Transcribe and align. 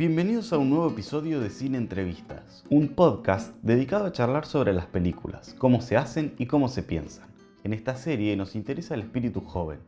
Bienvenidos 0.00 0.54
a 0.54 0.56
un 0.56 0.70
nuevo 0.70 0.88
episodio 0.88 1.40
de 1.40 1.50
Cine 1.50 1.76
Entrevistas, 1.76 2.64
un 2.70 2.88
podcast 2.88 3.54
dedicado 3.60 4.06
a 4.06 4.12
charlar 4.12 4.46
sobre 4.46 4.72
las 4.72 4.86
películas, 4.86 5.54
cómo 5.58 5.82
se 5.82 5.98
hacen 5.98 6.34
y 6.38 6.46
cómo 6.46 6.68
se 6.68 6.82
piensan. 6.82 7.28
En 7.64 7.74
esta 7.74 7.94
serie 7.94 8.34
nos 8.34 8.54
interesa 8.54 8.94
el 8.94 9.02
espíritu 9.02 9.42
joven, 9.42 9.80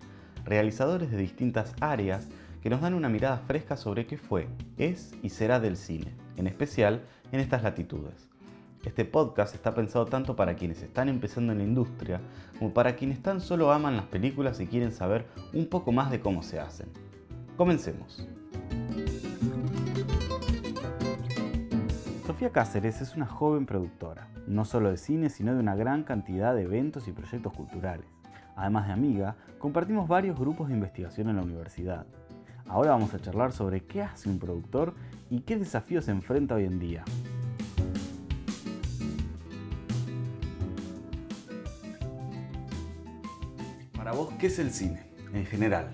realizadores 0.45 1.11
de 1.11 1.17
distintas 1.17 1.75
áreas 1.81 2.29
que 2.63 2.69
nos 2.69 2.83
dan 2.83 2.93
una 2.93 3.09
mirada 3.09 3.39
fresca 3.39 3.79
sobre 3.79 4.05
qué 4.05 4.19
fue, 4.19 4.49
es 4.77 5.15
y 5.23 5.31
será 5.31 5.61
del 5.61 5.79
cine, 5.79 6.13
en 6.37 6.47
especial 6.47 7.01
en 7.33 7.41
estas 7.41 7.63
latitudes. 7.63 8.29
Este 8.85 9.07
podcast 9.07 9.55
está 9.55 9.75
pensado 9.75 10.05
tanto 10.05 10.37
para 10.37 10.57
quienes 10.57 10.83
están 10.83 11.09
empezando 11.09 11.53
en 11.53 11.59
la 11.61 11.65
industria 11.65 12.21
como 12.59 12.75
para 12.75 12.97
quienes 12.97 13.23
tan 13.23 13.41
solo 13.41 13.73
aman 13.73 13.97
las 13.97 14.09
películas 14.09 14.61
y 14.61 14.67
quieren 14.67 14.93
saber 14.93 15.25
un 15.55 15.69
poco 15.69 15.91
más 15.91 16.11
de 16.11 16.21
cómo 16.21 16.43
se 16.43 16.61
hacen. 16.61 16.89
Comencemos. 17.57 18.29
Sofía 22.33 22.49
Cáceres 22.49 23.03
es 23.03 23.15
una 23.15 23.27
joven 23.27 23.67
productora, 23.67 24.27
no 24.47 24.65
solo 24.65 24.91
de 24.91 24.97
cine, 24.97 25.29
sino 25.29 25.53
de 25.53 25.61
una 25.61 25.77
gran 25.77 26.03
cantidad 26.03 26.55
de 26.55 26.63
eventos 26.63 27.07
y 27.07 27.13
proyectos 27.13 27.53
culturales. 27.53 28.07
Además 28.57 28.87
de 28.87 28.95
amiga, 28.95 29.37
compartimos 29.59 30.09
varios 30.09 30.41
grupos 30.41 30.69
de 30.69 30.75
investigación 30.75 31.29
en 31.29 31.37
la 31.37 31.43
universidad. 31.43 32.07
Ahora 32.67 32.93
vamos 32.93 33.13
a 33.13 33.21
charlar 33.21 33.53
sobre 33.53 33.85
qué 33.85 34.01
hace 34.01 34.31
un 34.31 34.39
productor 34.39 34.95
y 35.29 35.41
qué 35.41 35.59
desafíos 35.59 36.07
se 36.07 36.13
enfrenta 36.13 36.55
hoy 36.55 36.65
en 36.65 36.79
día. 36.79 37.05
Para 43.95 44.13
vos, 44.13 44.33
¿qué 44.39 44.47
es 44.47 44.59
el 44.59 44.71
cine 44.71 45.03
en 45.35 45.45
general? 45.45 45.91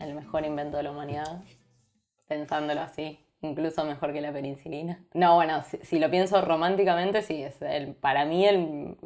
El 0.00 0.16
mejor 0.16 0.44
invento 0.44 0.78
de 0.78 0.82
la 0.82 0.90
humanidad, 0.90 1.44
pensándolo 2.26 2.80
así, 2.80 3.20
incluso 3.40 3.84
mejor 3.84 4.12
que 4.12 4.20
la 4.20 4.32
penicilina. 4.32 5.04
No, 5.14 5.36
bueno, 5.36 5.62
si, 5.62 5.98
lo 5.98 6.10
pienso 6.10 6.40
románticamente, 6.42 7.22
sí, 7.22 7.42
es 7.42 7.60
el, 7.62 7.94
para 7.94 8.24
mí 8.24 8.46
el 8.46 8.96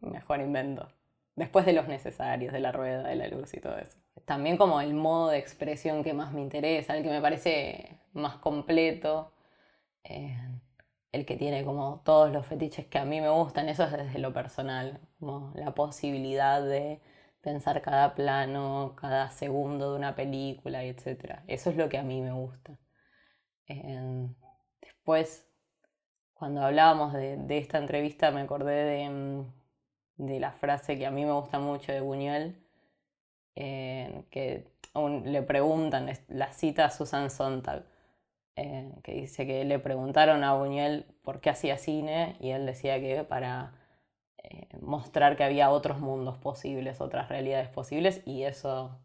mejor 0.00 0.40
invento. 0.40 0.88
Después 1.36 1.64
de 1.66 1.72
los 1.72 1.88
necesarios, 1.88 2.52
de 2.52 2.60
la 2.60 2.72
rueda, 2.72 3.02
de 3.04 3.16
la 3.16 3.28
luz 3.28 3.54
y 3.54 3.60
todo 3.60 3.78
eso. 3.78 3.98
También 4.24 4.56
como 4.56 4.80
el 4.80 4.94
modo 4.94 5.30
de 5.30 5.38
expresión 5.38 6.04
que 6.04 6.12
más 6.12 6.32
me 6.32 6.42
interesa, 6.42 6.96
el 6.96 7.02
que 7.02 7.10
me 7.10 7.20
parece 7.20 7.98
más 8.12 8.36
completo, 8.36 9.32
eh, 10.04 10.36
el 11.12 11.26
que 11.26 11.36
tiene 11.36 11.64
como 11.64 12.02
todos 12.04 12.30
los 12.32 12.46
fetiches 12.46 12.86
que 12.86 12.98
a 12.98 13.04
mí 13.04 13.20
me 13.20 13.30
gustan, 13.30 13.68
eso 13.68 13.84
es 13.84 13.92
desde 13.92 14.18
lo 14.18 14.32
personal, 14.32 15.00
como 15.18 15.52
la 15.54 15.74
posibilidad 15.74 16.62
de 16.62 17.00
pensar 17.40 17.82
cada 17.82 18.14
plano, 18.14 18.94
cada 18.96 19.30
segundo 19.30 19.92
de 19.92 19.98
una 19.98 20.14
película, 20.14 20.84
etc. 20.84 21.40
Eso 21.46 21.70
es 21.70 21.76
lo 21.76 21.88
que 21.88 21.98
a 21.98 22.02
mí 22.02 22.20
me 22.20 22.32
gusta. 22.32 22.78
Después, 24.80 25.46
cuando 26.34 26.62
hablábamos 26.62 27.12
de, 27.12 27.58
esta 27.58 27.78
entrevista, 27.78 28.30
me 28.30 28.40
acordé 28.40 29.08
mm, 29.08 29.44
de, 30.16 30.40
la 30.40 30.52
frase 30.52 30.98
que 30.98 31.06
a 31.06 31.10
mí 31.10 31.24
me 31.24 31.32
gusta 31.32 31.58
mucho 31.58 31.92
de 31.92 32.00
Buñuel, 32.00 32.56
que 33.54 34.66
le 35.24 35.42
preguntan, 35.42 36.10
la 36.28 36.52
cita 36.52 36.86
a 36.86 36.90
Susan 36.90 37.30
Sontag, 37.30 37.84
que 38.54 39.12
dice 39.12 39.46
que 39.46 39.64
le 39.64 39.78
preguntaron 39.78 40.44
a 40.44 40.54
Buñuel 40.54 41.06
por 41.22 41.40
qué 41.40 41.50
hacía 41.50 41.78
cine 41.78 42.36
y 42.40 42.50
él 42.50 42.66
decía 42.66 43.00
que 43.00 43.24
para 43.24 43.72
eh, 44.42 44.68
mostrar 44.80 45.36
que 45.36 45.44
había 45.44 45.70
otros 45.70 46.00
mundos 46.00 46.38
posibles, 46.38 47.00
otras 47.00 47.28
realidades 47.28 47.68
posibles, 47.68 48.22
y 48.26 48.44
eso 48.44 48.98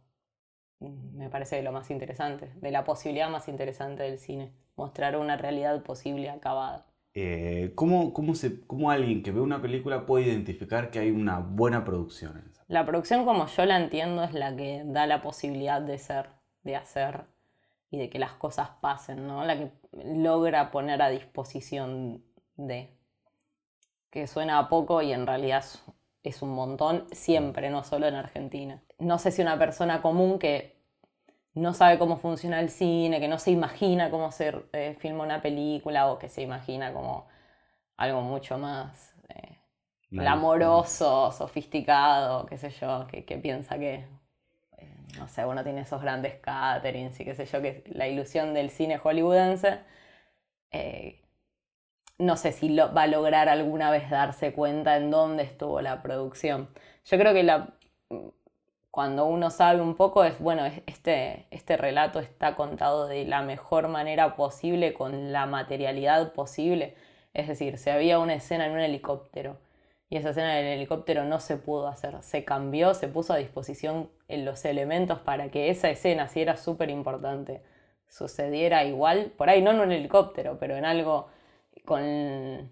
me 1.13 1.29
parece 1.29 1.61
lo 1.61 1.71
más 1.71 1.91
interesante, 1.91 2.51
de 2.55 2.71
la 2.71 2.83
posibilidad 2.83 3.29
más 3.29 3.47
interesante 3.47 4.03
del 4.03 4.19
cine, 4.19 4.51
mostrar 4.75 5.17
una 5.17 5.37
realidad 5.37 5.81
posible 5.83 6.29
acabada. 6.29 6.85
Eh, 7.13 7.71
¿cómo, 7.75 8.35
se, 8.35 8.61
¿Cómo 8.67 8.91
alguien 8.91 9.23
que 9.23 9.31
ve 9.31 9.39
una 9.39 9.61
película 9.61 10.05
puede 10.05 10.25
identificar 10.25 10.91
que 10.91 10.99
hay 10.99 11.11
una 11.11 11.39
buena 11.39 11.85
producción? 11.85 12.37
En 12.37 12.51
esa? 12.51 12.65
La 12.67 12.85
producción 12.85 13.23
como 13.23 13.47
yo 13.47 13.65
la 13.65 13.77
entiendo 13.77 14.23
es 14.23 14.33
la 14.33 14.55
que 14.55 14.83
da 14.85 15.07
la 15.07 15.21
posibilidad 15.21 15.81
de 15.81 15.97
ser, 15.97 16.27
de 16.63 16.75
hacer 16.75 17.23
y 17.89 17.97
de 17.97 18.09
que 18.09 18.19
las 18.19 18.33
cosas 18.33 18.69
pasen, 18.81 19.27
¿no? 19.27 19.45
La 19.45 19.57
que 19.57 19.71
logra 19.93 20.71
poner 20.71 21.01
a 21.01 21.09
disposición 21.09 22.21
de 22.57 22.89
que 24.09 24.27
suena 24.27 24.59
a 24.59 24.67
poco 24.67 25.01
y 25.01 25.13
en 25.13 25.25
realidad 25.25 25.63
es 26.23 26.41
un 26.41 26.49
montón 26.49 27.05
siempre, 27.11 27.69
no 27.69 27.83
solo 27.83 28.07
en 28.07 28.15
Argentina. 28.15 28.81
No 28.99 29.19
sé 29.19 29.31
si 29.31 29.41
una 29.41 29.57
persona 29.57 30.01
común 30.01 30.39
que 30.39 30.74
no 31.55 31.73
sabe 31.73 31.97
cómo 31.97 32.17
funciona 32.17 32.59
el 32.59 32.69
cine, 32.69 33.19
que 33.19 33.27
no 33.27 33.39
se 33.39 33.51
imagina 33.51 34.09
cómo 34.11 34.31
se 34.31 34.53
eh, 34.73 34.95
filma 34.99 35.23
una 35.23 35.41
película 35.41 36.11
o 36.11 36.19
que 36.19 36.29
se 36.29 36.41
imagina 36.41 36.93
como 36.93 37.27
algo 37.97 38.21
mucho 38.21 38.57
más 38.57 39.13
eh, 39.29 39.57
glamoroso, 40.11 41.31
sofisticado, 41.31 42.45
qué 42.45 42.57
sé 42.57 42.69
yo, 42.71 43.07
que, 43.07 43.21
piensa 43.37 43.79
que, 43.79 44.05
eh, 44.77 44.95
no 45.17 45.27
sé, 45.27 45.45
uno 45.45 45.63
tiene 45.63 45.81
esos 45.81 46.01
grandes 46.01 46.35
caterings 46.39 47.19
y 47.19 47.25
qué 47.25 47.35
sé 47.35 47.45
yo, 47.45 47.61
que 47.61 47.83
la 47.87 48.07
ilusión 48.07 48.53
del 48.53 48.69
cine 48.69 48.97
hollywoodense 48.97 49.79
no 52.17 52.37
sé 52.37 52.51
si 52.51 52.69
lo, 52.69 52.93
va 52.93 53.03
a 53.03 53.07
lograr 53.07 53.49
alguna 53.49 53.91
vez 53.91 54.09
darse 54.09 54.53
cuenta 54.53 54.97
en 54.97 55.11
dónde 55.11 55.43
estuvo 55.43 55.81
la 55.81 56.01
producción. 56.01 56.69
Yo 57.05 57.17
creo 57.17 57.33
que 57.33 57.43
la, 57.43 57.73
cuando 58.95 59.25
uno 59.25 59.49
sabe 59.51 59.81
un 59.81 59.95
poco 59.95 60.23
es, 60.23 60.39
bueno, 60.39 60.65
este, 60.85 61.47
este 61.51 61.75
relato 61.75 62.21
está 62.21 62.55
contado 62.55 63.07
de 63.07 63.25
la 63.25 63.41
mejor 63.41 63.89
manera 63.89 64.37
posible, 64.37 64.93
con 64.93 65.33
la 65.33 65.45
materialidad 65.45 66.31
posible. 66.31 66.95
Es 67.33 67.49
decir, 67.49 67.77
si 67.77 67.89
había 67.89 68.19
una 68.19 68.35
escena 68.35 68.67
en 68.67 68.71
un 68.71 68.79
helicóptero 68.79 69.57
y 70.09 70.15
esa 70.15 70.29
escena 70.29 70.55
del 70.55 70.67
helicóptero 70.67 71.25
no 71.25 71.41
se 71.41 71.57
pudo 71.57 71.89
hacer, 71.89 72.23
se 72.23 72.45
cambió, 72.45 72.93
se 72.93 73.09
puso 73.09 73.33
a 73.33 73.37
disposición 73.37 74.09
en 74.29 74.45
los 74.45 74.63
elementos 74.63 75.19
para 75.19 75.49
que 75.49 75.69
esa 75.69 75.89
escena, 75.89 76.29
si 76.29 76.39
era 76.39 76.55
súper 76.55 76.89
importante, 76.89 77.61
sucediera 78.07 78.85
igual, 78.85 79.33
por 79.35 79.49
ahí 79.49 79.61
no 79.61 79.71
en 79.71 79.81
un 79.81 79.91
helicóptero, 79.91 80.57
pero 80.57 80.77
en 80.77 80.85
algo 80.85 81.27
con 81.83 82.69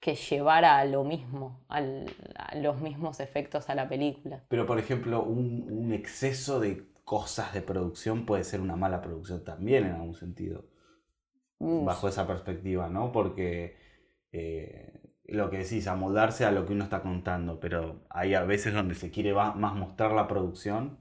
que 0.00 0.14
llevara 0.14 0.78
a 0.78 0.84
lo 0.84 1.04
mismo, 1.04 1.60
a 1.68 1.80
los 2.54 2.80
mismos 2.80 3.20
efectos 3.20 3.68
a 3.68 3.74
la 3.74 3.88
película. 3.88 4.44
Pero 4.48 4.66
por 4.66 4.78
ejemplo, 4.78 5.22
un, 5.22 5.92
exceso 5.92 6.60
de 6.60 6.86
cosas 7.04 7.52
de 7.54 7.62
producción 7.62 8.26
puede 8.26 8.44
ser 8.44 8.60
una 8.60 8.76
mala 8.76 9.00
producción 9.00 9.44
también 9.44 9.86
en 9.86 9.92
algún 9.92 10.14
sentido, 10.14 10.66
mm. 11.58 11.84
bajo 11.84 12.08
esa 12.08 12.26
perspectiva, 12.26 12.88
¿no? 12.88 13.10
Porque 13.10 13.76
eh, 14.30 15.00
lo 15.24 15.50
que 15.50 15.58
decís, 15.58 15.86
amoldarse 15.88 16.44
a 16.44 16.52
lo 16.52 16.64
que 16.66 16.72
uno 16.72 16.84
está 16.84 17.02
contando, 17.02 17.58
pero 17.58 18.06
hay 18.10 18.34
a 18.34 18.42
veces 18.42 18.74
donde 18.74 18.94
se 18.94 19.10
quiere 19.10 19.34
más 19.34 19.74
mostrar 19.74 20.12
la 20.12 20.28
producción. 20.28 20.98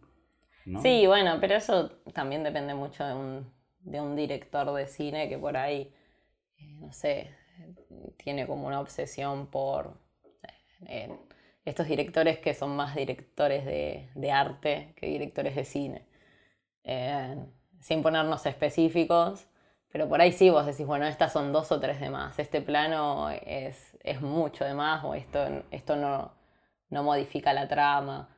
¿no? 0.66 0.82
Sí, 0.82 1.06
bueno, 1.08 1.38
pero 1.40 1.56
eso 1.56 1.90
también 2.14 2.44
depende 2.44 2.74
mucho 2.74 3.06
de 3.06 3.14
un, 3.14 3.54
de 3.80 4.02
un 4.02 4.16
director 4.16 4.74
de 4.74 4.88
cine 4.88 5.30
que 5.30 5.38
por 5.38 5.56
ahí 5.56 5.94
eh, 6.58 6.78
no 6.80 6.92
sé, 6.92 7.30
tiene 8.18 8.48
como 8.48 8.68
una 8.68 8.80
obsesión 8.80 9.48
por 9.48 10.00
eh, 10.88 11.10
estos 11.66 11.88
directores 11.88 12.40
que 12.40 12.54
son 12.54 12.76
más 12.76 12.96
directores 12.96 13.66
de, 13.66 14.32
arte 14.32 14.94
que 14.96 15.08
directores 15.08 15.56
de 15.56 15.66
cine. 15.66 16.08
Eh, 16.84 17.36
sin 17.80 18.02
ponernos 18.02 18.46
específicos, 18.46 19.48
pero 19.92 20.10
por 20.10 20.22
ahí 20.22 20.32
sí 20.32 20.50
vos 20.50 20.66
decís, 20.66 20.86
bueno, 20.86 21.06
estas 21.06 21.32
son 21.34 21.52
dos 21.52 21.72
o 21.72 21.80
tres 21.80 22.00
de 22.00 22.10
más, 22.10 22.40
este 22.40 22.62
plano 22.62 23.30
es, 23.30 23.96
mucho 24.22 24.66
de 24.66 24.74
más 24.74 25.04
o 25.04 25.14
esto, 25.14 25.64
esto 25.72 25.96
no, 25.96 26.34
no 26.90 27.04
modifica 27.04 27.54
la 27.54 27.68
trama, 27.68 28.30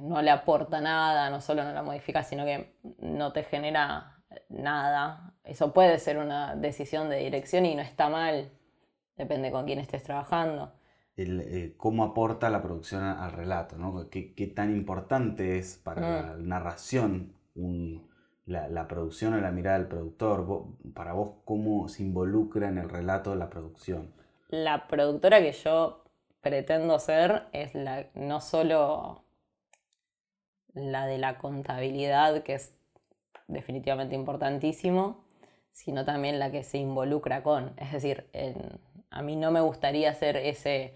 no 0.00 0.22
le 0.22 0.30
aporta 0.30 0.80
nada, 0.80 1.30
no 1.30 1.40
solo 1.40 1.64
no 1.64 1.72
la 1.72 1.82
modifica, 1.82 2.22
sino 2.22 2.44
que 2.44 2.78
no 2.98 3.32
te 3.32 3.44
genera 3.44 4.14
nada. 4.48 5.33
Eso 5.44 5.72
puede 5.72 5.98
ser 5.98 6.18
una 6.18 6.56
decisión 6.56 7.10
de 7.10 7.16
dirección 7.18 7.66
y 7.66 7.74
no 7.74 7.82
está 7.82 8.08
mal, 8.08 8.50
depende 9.16 9.50
con 9.50 9.66
quién 9.66 9.78
estés 9.78 10.02
trabajando. 10.02 10.72
Eh, 11.16 11.74
cómo 11.76 12.02
aporta 12.02 12.50
la 12.50 12.60
producción 12.60 13.04
al 13.04 13.30
relato, 13.30 13.76
¿no? 13.76 14.08
¿Qué, 14.10 14.52
tan 14.54 14.74
importante 14.74 15.58
es 15.58 15.76
para 15.76 16.00
la 16.00 16.34
mm. 16.34 16.48
narración 16.48 17.34
la, 18.46 18.88
producción 18.88 19.34
o 19.34 19.40
la 19.40 19.52
mirada 19.52 19.78
del 19.78 19.86
productor? 19.86 20.66
para 20.92 21.12
vos, 21.12 21.36
¿cómo 21.44 21.88
se 21.88 22.02
involucra 22.02 22.68
en 22.68 22.78
el 22.78 22.88
relato 22.88 23.30
de 23.30 23.36
la 23.36 23.48
producción? 23.48 24.12
La 24.48 24.88
productora 24.88 25.40
que 25.40 25.52
yo 25.52 26.04
pretendo 26.40 26.98
ser 26.98 27.44
es 27.52 27.74
la, 27.74 28.06
no 28.14 28.40
solo 28.40 29.24
la 30.74 31.06
de 31.06 31.18
la 31.18 31.38
contabilidad, 31.38 32.42
que 32.42 32.54
es 32.54 32.74
definitivamente 33.46 34.14
importantísimo, 34.14 35.23
sino 35.74 36.04
también 36.04 36.38
la 36.38 36.50
que 36.50 36.62
se 36.62 36.78
involucra 36.78 37.42
con. 37.42 37.74
Es 37.76 37.92
decir, 37.92 38.30
a 39.10 39.22
mí 39.22 39.36
no 39.36 39.50
me 39.50 39.60
gustaría 39.60 40.14
ser 40.14 40.36
ese 40.36 40.94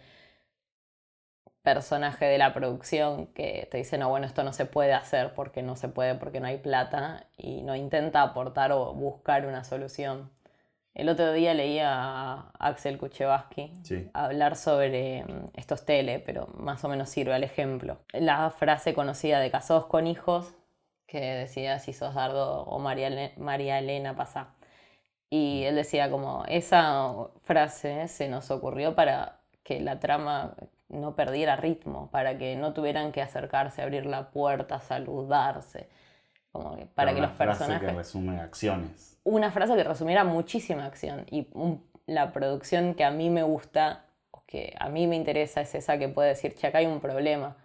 personaje 1.63 2.25
de 2.25 2.39
la 2.39 2.55
producción 2.55 3.27
que 3.35 3.69
te 3.71 3.79
dice, 3.79 3.99
no, 3.99 4.09
bueno, 4.09 4.27
esto 4.27 4.45
no 4.45 4.53
se 4.53 4.65
puede 4.65 4.95
hacer 4.95 5.35
porque 5.35 5.63
no 5.63 5.77
se 5.77 5.89
puede, 5.89 6.15
porque 6.15 6.41
no 6.41 6.47
hay 6.47 6.59
plata, 6.59 7.27
y 7.37 7.63
no 7.63 7.77
intenta 7.77 8.23
aportar 8.23 8.73
o 8.73 8.95
buscar 8.95 9.45
una 9.47 9.65
solución. 9.65 10.31
El 10.95 11.09
otro 11.09 11.33
día 11.33 11.55
leía 11.55 11.91
a 11.93 12.51
Axel 12.59 12.99
Kuchevaski 12.99 13.73
hablar 14.15 14.57
sobre 14.57 15.25
mm, 15.25 15.51
estos 15.55 15.85
tele, 15.85 16.21
pero 16.21 16.47
más 16.55 16.85
o 16.85 16.89
menos 16.89 17.09
sirve 17.11 17.35
al 17.35 17.45
ejemplo. 17.45 17.99
La 18.13 18.51
frase 18.51 18.95
conocida 18.95 19.41
de 19.41 19.51
casados 19.51 19.87
con 19.87 20.07
hijos, 20.07 20.55
que 21.07 21.21
decía 21.21 21.79
si 21.81 21.93
sos 21.93 22.15
Dardo 22.15 22.63
o 22.63 22.79
María, 22.79 23.33
María 23.37 23.79
Elena 23.79 24.17
pasa. 24.17 24.55
Y 25.31 25.65
él 25.65 25.75
decía 25.75 26.11
como, 26.11 26.45
esa 26.49 27.13
frase 27.43 28.09
se 28.09 28.29
nos 28.29 28.51
ocurrió 28.51 28.95
para 28.95 29.41
que 29.63 29.81
la 29.81 30.01
trama 30.01 30.55
no 30.89 31.15
perdiera 31.15 31.57
ritmo, 31.57 32.11
para 32.11 32.39
que 32.39 32.57
no 32.57 32.73
tuvieran 32.73 33.13
que 33.13 33.21
acercarse, 33.21 33.83
abrir 33.83 34.07
la 34.07 34.31
puerta, 34.31 34.81
saludarse. 34.81 35.89
Como 36.51 36.79
para 36.95 37.15
que 37.15 37.21
los 37.21 37.33
personajes. 37.33 37.91
que 37.91 37.95
resume 37.95 38.41
acciones. 38.41 39.19
Una 39.25 39.51
frase 39.51 39.77
que 39.77 39.85
resumiera 39.85 40.25
muchísima 40.25 40.87
acción. 40.87 41.27
Y 41.31 41.49
la 42.07 42.33
producción 42.33 42.95
que 42.95 43.05
a 43.05 43.11
mí 43.11 43.29
me 43.29 43.43
gusta, 43.43 44.07
o 44.31 44.45
que 44.47 44.75
a 44.81 44.89
mí 44.89 45.07
me 45.07 45.17
interesa, 45.17 45.61
es 45.61 45.75
esa 45.75 45.99
que 45.99 46.09
puede 46.09 46.31
decir, 46.31 46.55
che, 46.55 46.67
acá 46.67 46.79
hay 46.79 46.87
un 46.87 47.01
problema. 47.01 47.57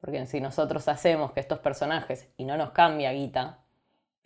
Porque 0.00 0.24
si 0.26 0.40
nosotros 0.40 0.86
hacemos 0.86 1.32
que 1.32 1.40
estos 1.40 1.58
personajes, 1.58 2.28
y 2.36 2.44
no 2.44 2.56
nos 2.56 2.70
cambia 2.70 3.10
guita, 3.10 3.58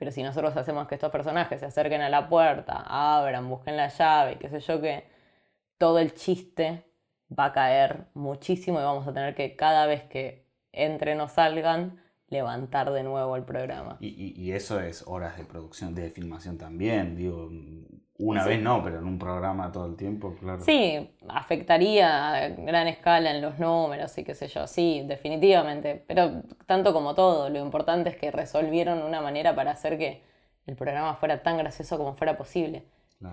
pero 0.02 0.10
si 0.10 0.24
nosotros 0.24 0.56
hacemos 0.56 0.88
que 0.88 0.96
estos 0.96 1.12
personajes 1.12 1.60
se 1.60 1.66
acerquen 1.66 2.02
a 2.02 2.08
la 2.08 2.28
puerta, 2.28 2.82
abran, 2.88 3.48
busquen 3.48 3.76
la 3.76 3.86
llave, 3.86 4.36
qué 4.36 4.48
sé 4.48 4.58
yo 4.58 4.80
qué, 4.80 5.06
todo 5.78 6.00
el 6.00 6.12
chiste 6.12 6.82
va 7.30 7.44
a 7.44 7.52
caer 7.52 8.06
muchísimo 8.12 8.80
y 8.80 8.82
vamos 8.82 9.06
a 9.06 9.12
tener 9.12 9.36
que 9.36 9.54
cada 9.54 9.86
vez 9.86 10.02
que 10.02 10.44
entren 10.72 11.20
o 11.20 11.28
salgan 11.28 12.02
levantar 12.32 12.90
de 12.90 13.04
nuevo 13.04 13.36
el 13.36 13.44
programa. 13.44 13.98
Y, 14.00 14.50
eso 14.52 14.80
es 14.80 15.04
horas 15.06 15.36
de 15.36 15.44
producción, 15.44 15.94
de 15.94 16.10
filmación 16.10 16.58
también, 16.58 17.14
digo, 17.14 17.50
una 18.18 18.44
vez 18.44 18.60
no, 18.60 18.82
pero 18.82 18.98
en 18.98 19.06
un 19.06 19.18
programa 19.18 19.70
todo 19.70 19.86
el 19.86 19.96
tiempo, 19.96 20.34
claro. 20.40 20.60
Sí, 20.60 21.10
afectaría 21.28 22.34
a 22.34 22.48
gran 22.48 22.88
escala 22.88 23.30
en 23.30 23.42
los 23.42 23.58
números 23.58 24.16
y 24.18 24.24
qué 24.24 24.34
sé 24.34 24.48
yo, 24.48 24.66
sí, 24.66 25.02
definitivamente, 25.06 26.04
pero 26.06 26.42
tanto 26.66 26.92
como 26.92 27.14
todo, 27.14 27.48
lo 27.50 27.58
importante 27.58 28.10
es 28.10 28.16
que 28.16 28.30
resolvieron 28.30 29.02
una 29.02 29.20
manera 29.20 29.54
para 29.54 29.72
hacer 29.72 29.98
que 29.98 30.22
el 30.66 30.76
programa 30.76 31.14
fuera 31.14 31.42
tan 31.42 31.58
gracioso 31.58 31.98
como 31.98 32.14
fuera 32.14 32.36
posible. 32.36 32.84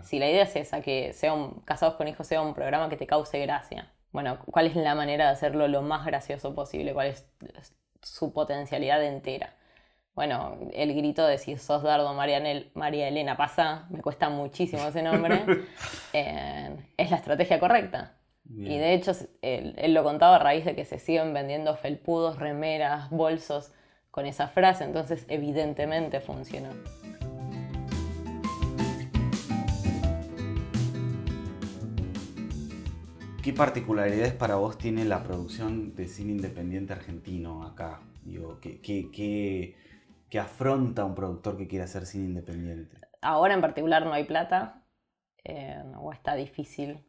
Si 0.04 0.20
la 0.20 0.30
idea 0.30 0.44
es 0.44 0.56
esa, 0.56 0.82
que 0.82 1.14
sea 1.14 1.34
un, 1.34 1.62
Casados 1.66 1.96
con 1.96 2.08
Hijos 2.08 2.28
sea 2.28 2.44
un 2.44 2.54
programa 2.54 2.90
que 2.90 2.98
te 2.98 3.08
cause 3.08 3.40
gracia. 3.40 3.92
Bueno, 4.12 4.38
¿cuál 4.52 4.68
es 4.68 4.76
la 4.76 4.94
manera 4.94 5.26
de 5.26 5.32
hacerlo 5.32 5.68
lo 5.68 5.82
más 5.82 6.06
gracioso 6.06 6.54
posible? 6.54 6.94
¿Cuál 6.94 7.08
es 7.08 7.26
su 8.02 8.34
potencialidad 8.34 9.04
entera? 9.04 9.56
Bueno, 10.16 10.58
el 10.74 10.94
grito 10.96 11.26
de 11.26 11.38
si 11.38 11.56
sos 11.58 11.82
Dardo 11.82 12.14
María, 12.14 12.42
María 12.74 13.08
Elena 13.08 13.38
pasa, 13.38 13.88
me 13.90 14.02
cuesta 14.02 14.28
muchísimo 14.30 14.86
ese 14.86 15.02
nombre, 15.02 15.44
eh, 16.14 16.76
es 16.98 17.12
la 17.12 17.18
estrategia 17.18 17.60
correcta. 17.60 18.16
Y 18.52 18.80
de 18.80 18.96
hecho, 18.96 19.12
él, 19.44 19.76
él, 19.78 19.94
lo 19.94 20.04
contaba 20.04 20.38
a 20.38 20.40
raíz 20.40 20.66
de 20.66 20.76
que 20.76 20.84
se 20.84 20.98
siguen 20.98 21.34
vendiendo 21.36 21.76
felpudos, 21.78 22.40
remeras, 22.40 23.12
bolsos 23.12 23.72
con 24.10 24.26
esa 24.26 24.48
frase, 24.48 24.86
entonces 24.86 25.26
evidentemente 25.30 26.20
funcionó. 26.20 26.70
¿Qué 33.50 33.56
particularidades 33.56 34.34
para 34.34 34.58
vos 34.58 34.78
tiene 34.78 35.06
la 35.06 35.24
producción 35.24 35.96
de 35.96 36.08
cine 36.08 36.34
independiente 36.34 36.94
argentino 36.94 37.64
acá? 37.64 38.00
Digo, 38.24 38.60
¿qué, 38.62 39.76
afronta 40.40 41.04
un 41.04 41.16
productor 41.16 41.58
que 41.58 41.68
quiere 41.68 41.86
hacer 41.86 42.06
cine 42.06 42.26
independiente? 42.26 42.98
Ahora 43.24 43.56
en 43.56 43.62
particular 43.62 44.06
no 44.06 44.14
hay 44.14 44.26
plata, 44.26 44.84
eh, 45.44 45.82
o 45.98 46.14
está 46.14 46.36
difícil. 46.36 47.04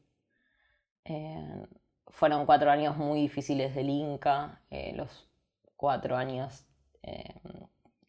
Eh, 1.04 1.66
fueron 2.06 2.46
cuatro 2.46 2.70
años 2.70 2.96
muy 2.96 3.20
difíciles 3.20 3.74
del 3.74 3.90
Inca, 3.90 4.62
eh, 4.70 4.94
los 4.96 5.28
cuatro 5.76 6.16
años 6.16 6.64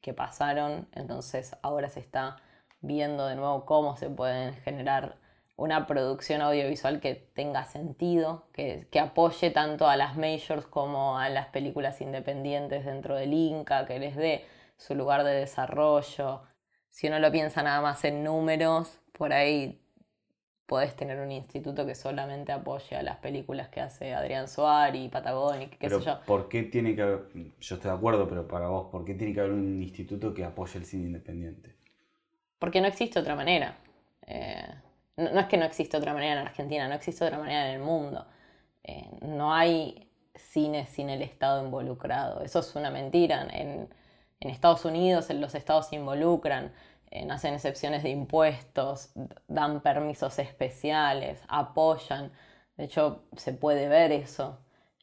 que 0.02 0.14
pasaron, 0.14 0.88
entonces 0.94 1.58
ahora 1.62 1.90
se 1.90 2.00
está 2.00 2.38
viendo 2.80 3.28
de 3.28 3.36
nuevo 3.36 3.66
cómo 3.66 3.98
se 3.98 4.10
pueden 4.10 4.54
generar 4.54 5.18
una 5.62 5.86
producción 5.86 6.42
audiovisual 6.42 7.00
que 7.00 7.14
tenga 7.14 7.66
sentido, 7.66 8.48
que, 8.52 8.88
apoye 9.00 9.52
tanto 9.52 9.88
a 9.88 9.96
las 9.96 10.18
majors 10.18 10.66
como 10.66 11.20
a 11.20 11.30
las 11.30 11.48
películas 11.48 12.02
independientes 12.02 12.84
dentro 12.84 13.16
del 13.16 13.32
Inca, 13.32 13.86
que 13.86 14.00
les 14.00 14.16
dé 14.16 14.44
su 14.76 14.96
lugar 14.96 15.24
de 15.24 15.34
desarrollo. 15.34 16.42
Si 16.90 17.08
uno 17.08 17.20
lo 17.20 17.32
piensa 17.32 17.62
nada 17.62 17.80
más 17.80 18.04
en 18.06 18.24
números, 18.24 19.00
por 19.12 19.34
ahí 19.34 19.80
podés 20.66 20.96
tener 20.96 21.20
un 21.20 21.32
instituto 21.32 21.86
que 21.86 21.94
solamente 21.94 22.52
apoye 22.52 22.96
a 22.96 23.04
las 23.04 23.18
películas 23.18 23.70
que 23.70 23.82
hace 23.82 24.16
Adrián 24.16 24.48
Suárez 24.48 25.04
y 25.04 25.10
Patagonic, 25.10 25.78
qué 25.78 25.92
sé 25.92 26.02
yo. 26.02 26.22
¿Por 26.26 26.50
qué 26.50 26.64
tiene 26.64 26.96
que 26.96 27.04
haber, 27.04 27.26
yo 27.60 27.76
estoy 27.76 27.92
de 27.92 27.98
acuerdo, 27.98 28.28
pero 28.28 28.48
para 28.48 28.68
vos, 28.68 28.88
¿por 28.92 29.06
qué 29.06 29.14
tiene 29.14 29.32
que 29.36 29.42
haber 29.42 29.52
un 29.52 29.80
instituto 29.80 30.34
que 30.34 30.44
apoye 30.44 30.80
el 30.80 30.86
cine 30.86 31.06
independiente? 31.06 31.76
Porque 32.58 32.82
no 32.82 32.88
existe 32.88 33.20
otra 33.20 33.36
manera. 33.36 33.78
Eh, 34.26 34.66
no, 35.22 35.40
es 35.40 35.48
que 35.48 35.58
no 35.58 35.66
existe 35.66 35.98
otra 35.98 36.14
manera 36.14 36.34
en 36.34 36.48
Argentina, 36.48 36.88
no 36.88 36.96
existe 36.96 37.26
otra 37.26 37.38
manera 37.38 37.68
en 37.70 37.76
el 37.76 37.80
mundo. 37.82 38.26
Eh, 38.84 39.10
no 39.22 39.54
hay 39.54 40.10
cine 40.36 40.88
sin 40.88 41.10
el 41.10 41.22
Estado 41.22 41.64
involucrado. 41.64 42.42
Eso 42.42 42.60
es 42.60 42.76
una 42.76 42.90
mentira. 42.90 43.48
En, 43.52 43.90
Estados 44.40 44.86
Unidos 44.86 45.30
los 45.30 45.54
estados 45.54 45.90
se 45.90 45.96
involucran, 45.98 46.74
eh, 47.12 47.28
hacen 47.30 47.54
excepciones 47.54 48.02
de 48.02 48.10
impuestos, 48.10 49.12
dan 49.48 49.82
permisos 49.82 50.40
especiales, 50.40 51.40
apoyan. 51.48 52.32
De 52.76 52.86
hecho, 52.86 53.24
se 53.38 53.54
puede 53.54 53.88
ver 53.88 54.12
eso 54.12 54.58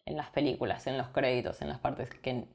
en 0.06 0.16
las 0.16 0.30
películas, 0.30 0.88
en 0.88 0.98
los 0.98 1.08
créditos, 1.08 1.62
en 1.62 1.68
las 1.68 1.78
partes 1.78 2.10
que 2.10 2.48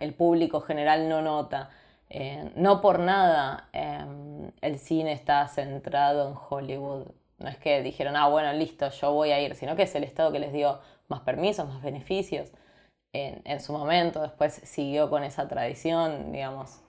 el 0.00 0.14
público 0.14 0.60
general 0.60 1.08
no 1.08 1.20
nota. 1.20 1.70
Eh, 2.10 2.52
no 2.56 2.80
por 2.80 3.00
nada 3.00 3.68
em, 3.72 4.50
el 4.62 4.78
cine 4.78 5.12
está 5.12 5.46
centrado 5.48 6.28
en 6.28 6.34
Hollywood. 6.48 7.06
No 7.38 7.48
es 7.48 7.58
que 7.58 7.82
dijeron, 7.82 8.16
ah, 8.16 8.28
bueno, 8.28 8.52
listo, 8.52 8.88
yo 8.90 9.12
voy 9.12 9.30
a 9.30 9.40
ir, 9.40 9.54
sino 9.54 9.76
que 9.76 9.82
es 9.82 9.94
el 9.94 10.04
Estado 10.04 10.32
que 10.32 10.38
les 10.38 10.52
dio 10.52 10.80
más 11.08 11.20
permisos, 11.20 11.68
más 11.68 11.82
beneficios 11.82 12.50
en, 13.12 13.60
su 13.60 13.72
momento. 13.72 14.22
Después 14.22 14.54
siguió 14.64 15.10
con 15.10 15.24
esa 15.24 15.48
tradición, 15.48 16.32
digamos. 16.32 16.80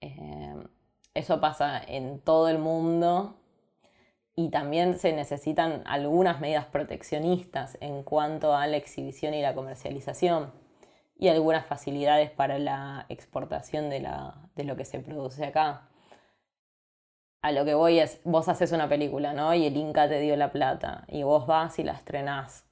Em, 0.00 0.64
eso 1.14 1.40
pasa 1.40 1.82
en 1.86 2.20
todo 2.20 2.48
el 2.48 2.58
mundo 2.58 3.36
y 4.36 4.50
también 4.50 4.98
se 4.98 5.12
necesitan 5.12 5.82
algunas 5.86 6.40
medidas 6.40 6.66
proteccionistas 6.66 7.76
en 7.80 8.02
cuanto 8.04 8.54
a 8.54 8.66
la 8.66 8.76
exhibición 8.76 9.34
y 9.34 9.42
la 9.42 9.54
comercialización 9.54 10.52
y 11.20 11.28
algunas 11.28 11.66
facilidades 11.66 12.30
para 12.30 12.58
la 12.58 13.04
exportación 13.10 13.90
de, 13.90 14.00
lo 14.00 14.76
que 14.76 14.84
se 14.86 15.00
produce 15.00 15.44
acá. 15.44 15.86
A 17.42 17.52
lo 17.52 17.66
que 17.66 17.74
voy 17.74 17.98
es, 17.98 18.20
vos 18.24 18.48
haces 18.48 18.72
una 18.72 18.88
película, 18.88 19.34
¿no? 19.34 19.52
Y 19.54 19.66
el 19.66 19.76
Inca 19.76 20.08
te 20.08 20.18
dio 20.18 20.34
la 20.36 20.50
plata 20.50 21.04
y 21.08 21.22
vos 21.22 21.46
vas 21.46 21.78
y 21.78 21.84
la 21.84 21.92
estrenás 21.92 22.66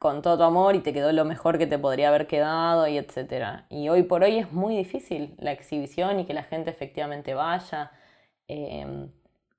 con 0.00 0.20
todo 0.20 0.36
tu 0.36 0.42
amor 0.42 0.74
y 0.74 0.80
te 0.80 0.92
quedó 0.92 1.12
lo 1.12 1.24
mejor 1.24 1.58
que 1.58 1.66
te 1.66 1.78
podría 1.78 2.08
haber 2.08 2.26
quedado 2.26 2.88
y 2.88 2.98
etcétera. 2.98 3.66
Y 3.70 3.88
hoy 3.88 4.02
por 4.02 4.24
hoy 4.24 4.38
es 4.38 4.52
muy 4.52 4.76
difícil 4.76 5.36
la 5.38 5.52
exhibición 5.52 6.18
y 6.20 6.26
que 6.26 6.34
la 6.34 6.42
gente 6.42 6.70
efectivamente 6.70 7.34
vaya. 7.34 7.92
Em, 8.48 9.10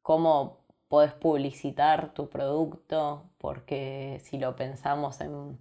cómo 0.01 0.65
podés 0.89 1.13
publicitar 1.13 2.13
tu 2.13 2.29
producto, 2.29 3.23
porque 3.37 4.21
si 4.23 4.37
lo 4.37 4.55
pensamos 4.55 5.21
en 5.21 5.57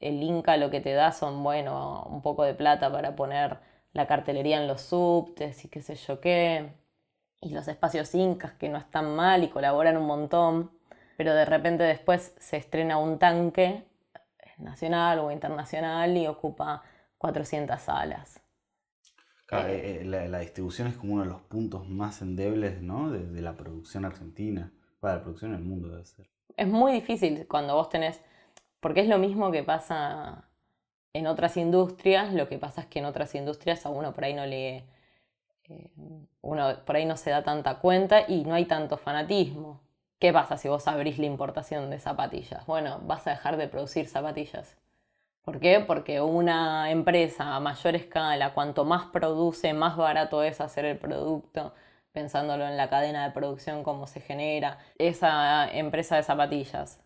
el 0.00 0.22
Inca 0.22 0.56
lo 0.56 0.70
que 0.70 0.80
te 0.80 0.92
da 0.92 1.12
son, 1.12 1.42
bueno, 1.42 2.04
un 2.10 2.22
poco 2.22 2.44
de 2.44 2.54
plata 2.54 2.90
para 2.90 3.14
poner 3.16 3.58
la 3.92 4.06
cartelería 4.06 4.60
en 4.60 4.66
los 4.66 4.82
subtes 4.82 5.64
y 5.64 5.68
qué 5.68 5.80
sé 5.80 5.94
yo 5.94 6.20
qué, 6.20 6.72
y 7.40 7.50
los 7.50 7.68
espacios 7.68 8.14
incas 8.14 8.54
que 8.54 8.68
no 8.68 8.78
están 8.78 9.14
mal 9.14 9.44
y 9.44 9.48
colaboran 9.48 9.96
un 9.96 10.06
montón, 10.06 10.70
pero 11.16 11.34
de 11.34 11.44
repente 11.44 11.84
después 11.84 12.34
se 12.38 12.56
estrena 12.56 12.98
un 12.98 13.18
tanque 13.18 13.84
nacional 14.58 15.20
o 15.20 15.30
internacional 15.30 16.16
y 16.16 16.26
ocupa 16.26 16.82
400 17.18 17.80
salas. 17.80 18.40
Eh, 19.52 20.00
eh, 20.00 20.04
la, 20.04 20.38
distribución 20.38 20.88
es 20.88 20.96
como 20.96 21.14
uno 21.14 21.22
de 21.22 21.28
los 21.28 21.42
puntos 21.42 21.88
más 21.88 22.22
endebles 22.22 22.80
¿no? 22.80 23.10
de, 23.10 23.26
de 23.26 23.42
la 23.42 23.56
producción 23.56 24.04
argentina, 24.04 24.72
para 24.98 25.16
la 25.16 25.22
producción 25.22 25.52
en 25.52 25.58
el 25.58 25.64
mundo 25.64 25.88
debe 25.90 26.04
ser. 26.06 26.26
Es 26.56 26.66
muy 26.66 26.92
difícil 26.92 27.46
cuando 27.46 27.74
vos 27.74 27.88
tenés 27.88 28.20
porque 28.84 29.00
es 29.00 29.08
lo 29.08 29.16
mismo 29.16 29.50
que 29.50 29.62
pasa 29.62 30.44
en 31.14 31.26
otras 31.26 31.56
industrias, 31.56 32.34
lo 32.34 32.50
que 32.50 32.58
pasa 32.58 32.82
es 32.82 32.86
que 32.86 32.98
en 32.98 33.06
otras 33.06 33.34
industrias 33.34 33.86
a 33.86 33.88
uno 33.88 34.12
por 34.12 34.24
ahí 34.24 34.34
no 34.34 34.44
le... 34.44 34.84
Eh, 35.70 35.90
uno 36.42 36.84
por 36.84 36.96
ahí 36.96 37.06
no 37.06 37.16
se 37.16 37.30
da 37.30 37.42
tanta 37.42 37.78
cuenta 37.78 38.28
y 38.28 38.44
no 38.44 38.52
hay 38.52 38.66
tanto 38.66 38.98
fanatismo. 38.98 39.80
¿Qué 40.18 40.34
pasa 40.34 40.58
si 40.58 40.68
vos 40.68 40.86
abrís 40.86 41.18
la 41.18 41.24
importación 41.24 41.88
de 41.88 41.98
zapatillas? 41.98 42.66
Bueno, 42.66 43.00
vas 43.04 43.26
a 43.26 43.30
dejar 43.30 43.56
de 43.56 43.68
producir 43.68 44.06
zapatillas. 44.06 44.76
¿Por 45.40 45.60
qué? 45.60 45.80
Porque 45.80 46.20
una 46.20 46.90
empresa 46.90 47.56
a 47.56 47.60
mayor 47.60 47.96
escala, 47.96 48.52
cuanto 48.52 48.84
más 48.84 49.06
produce, 49.06 49.72
más 49.72 49.96
barato 49.96 50.42
es 50.42 50.60
hacer 50.60 50.84
el 50.84 50.98
producto, 50.98 51.72
pensándolo 52.12 52.66
en 52.66 52.76
la 52.76 52.90
cadena 52.90 53.24
de 53.24 53.32
producción, 53.32 53.82
cómo 53.82 54.06
se 54.06 54.20
genera. 54.20 54.76
Esa 54.98 55.72
empresa 55.72 56.16
de 56.16 56.22
zapatillas 56.22 57.00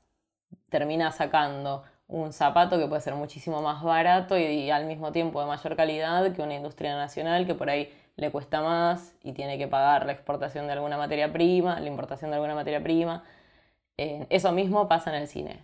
termina 0.68 1.12
sacando 1.12 1.84
un 2.08 2.32
zapato 2.32 2.78
que 2.78 2.86
puede 2.86 3.02
ser 3.02 3.14
muchísimo 3.14 3.60
más 3.62 3.82
barato 3.82 4.38
y, 4.38 4.70
al 4.70 4.86
mismo 4.86 5.12
tiempo 5.12 5.40
de 5.40 5.46
mayor 5.46 5.76
calidad 5.76 6.32
que 6.32 6.42
una 6.42 6.54
industria 6.54 6.96
nacional 6.96 7.46
que 7.46 7.54
por 7.54 7.68
ahí 7.68 7.92
le 8.16 8.30
cuesta 8.30 8.62
más 8.62 9.14
y 9.22 9.32
tiene 9.32 9.58
que 9.58 9.68
pagar 9.68 10.06
la 10.06 10.12
exportación 10.12 10.66
de 10.66 10.72
alguna 10.72 10.96
materia 10.96 11.32
prima, 11.32 11.78
la 11.80 11.88
importación 11.88 12.30
de 12.30 12.36
alguna 12.36 12.54
materia 12.54 12.82
prima. 12.82 13.22
Eh, 13.98 14.26
eso 14.30 14.52
mismo 14.52 14.88
pasa 14.88 15.10
en 15.10 15.22
el 15.22 15.28
cine. 15.28 15.60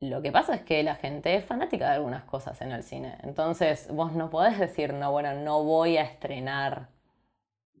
Lo 0.00 0.20
que 0.20 0.30
pasa 0.30 0.54
es 0.54 0.62
que 0.62 0.82
la 0.82 0.96
gente 0.96 1.34
es 1.34 1.44
fanática 1.44 1.88
de 1.88 1.94
algunas 1.94 2.24
cosas 2.24 2.60
en 2.60 2.72
el 2.72 2.82
cine. 2.82 3.16
Entonces 3.22 3.88
vos 3.90 4.12
no 4.12 4.28
podés 4.28 4.58
decir, 4.58 4.92
no, 4.92 5.10
bueno, 5.12 5.32
no 5.34 5.64
voy 5.64 5.96
a 5.96 6.02
estrenar 6.02 6.88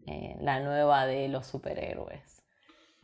eh, 0.06 0.36
la 0.40 0.60
nueva 0.60 1.06
de 1.06 1.28
los 1.28 1.46
superhéroes. 1.46 2.33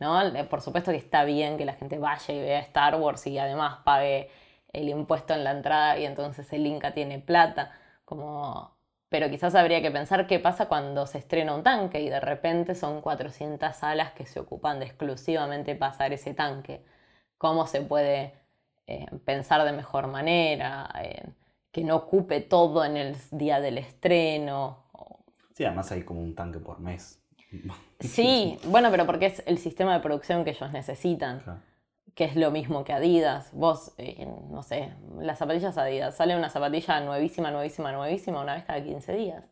¿No? 0.01 0.19
Por 0.49 0.61
supuesto 0.61 0.91
que 0.91 0.97
está 0.97 1.23
bien 1.23 1.57
que 1.57 1.65
la 1.65 1.73
gente 1.73 1.97
vaya 1.97 2.33
y 2.33 2.39
vea 2.41 2.59
Star 2.59 2.95
Wars 2.95 3.25
y 3.27 3.37
además 3.37 3.79
pague 3.85 4.29
el 4.73 4.89
impuesto 4.89 5.33
en 5.33 5.43
la 5.45 5.51
entrada 5.51 5.97
y 5.97 6.05
entonces 6.05 6.51
el 6.53 6.65
Inca 6.67 6.93
tiene 6.93 7.19
plata. 7.19 7.71
Como... 8.03 8.75
Pero 9.09 9.29
quizás 9.29 9.55
habría 9.55 9.81
que 9.81 9.91
pensar 9.91 10.27
qué 10.27 10.39
pasa 10.39 10.67
cuando 10.67 11.05
se 11.05 11.17
estrena 11.19 11.55
un 11.55 11.63
tanque 11.63 12.01
y 12.01 12.09
de 12.09 12.19
repente 12.19 12.75
son 12.75 13.01
400 13.01 13.75
salas 13.75 14.11
que 14.13 14.25
se 14.25 14.39
ocupan 14.39 14.79
de 14.79 14.85
exclusivamente 14.85 15.75
pasar 15.75 16.13
ese 16.13 16.33
tanque. 16.33 16.85
¿Cómo 17.37 17.67
se 17.67 17.81
puede 17.81 18.41
pensar 19.25 19.63
de 19.63 19.71
mejor 19.71 20.07
manera, 20.07 20.89
que 21.71 21.83
no 21.83 21.95
ocupe 21.95 22.41
todo 22.41 22.83
en 22.83 22.97
el 22.97 23.15
día 23.31 23.59
del 23.61 23.77
estreno. 23.77 24.85
Sí, 25.53 25.63
además 25.63 25.91
hay 25.91 26.03
como 26.03 26.21
un 26.21 26.35
tanque 26.35 26.59
por 26.59 26.79
mes. 26.79 27.20
Sí, 27.99 28.57
bueno, 28.65 28.89
pero 28.91 29.05
porque 29.05 29.27
es 29.27 29.43
el 29.45 29.57
sistema 29.57 29.93
de 29.93 29.99
producción 29.99 30.43
que 30.43 30.51
ellos 30.51 30.71
necesitan, 30.71 31.41
que 32.15 32.25
es 32.25 32.35
lo 32.35 32.51
mismo 32.51 32.83
que 32.83 32.93
Adidas. 32.93 33.51
Vos, 33.53 33.93
eh, 33.97 34.27
no 34.49 34.63
sé, 34.63 34.93
las 35.19 35.37
zapatillas 35.37 35.77
Adidas, 35.77 36.15
sale 36.15 36.35
una 36.35 36.49
zapatilla 36.49 36.99
nuevísima, 37.01 37.51
nuevísima, 37.51 37.91
nuevísima 37.91 38.41
una 38.41 38.55
vez 38.55 38.63
cada 38.65 38.83
15 38.83 39.13
días 39.13 39.43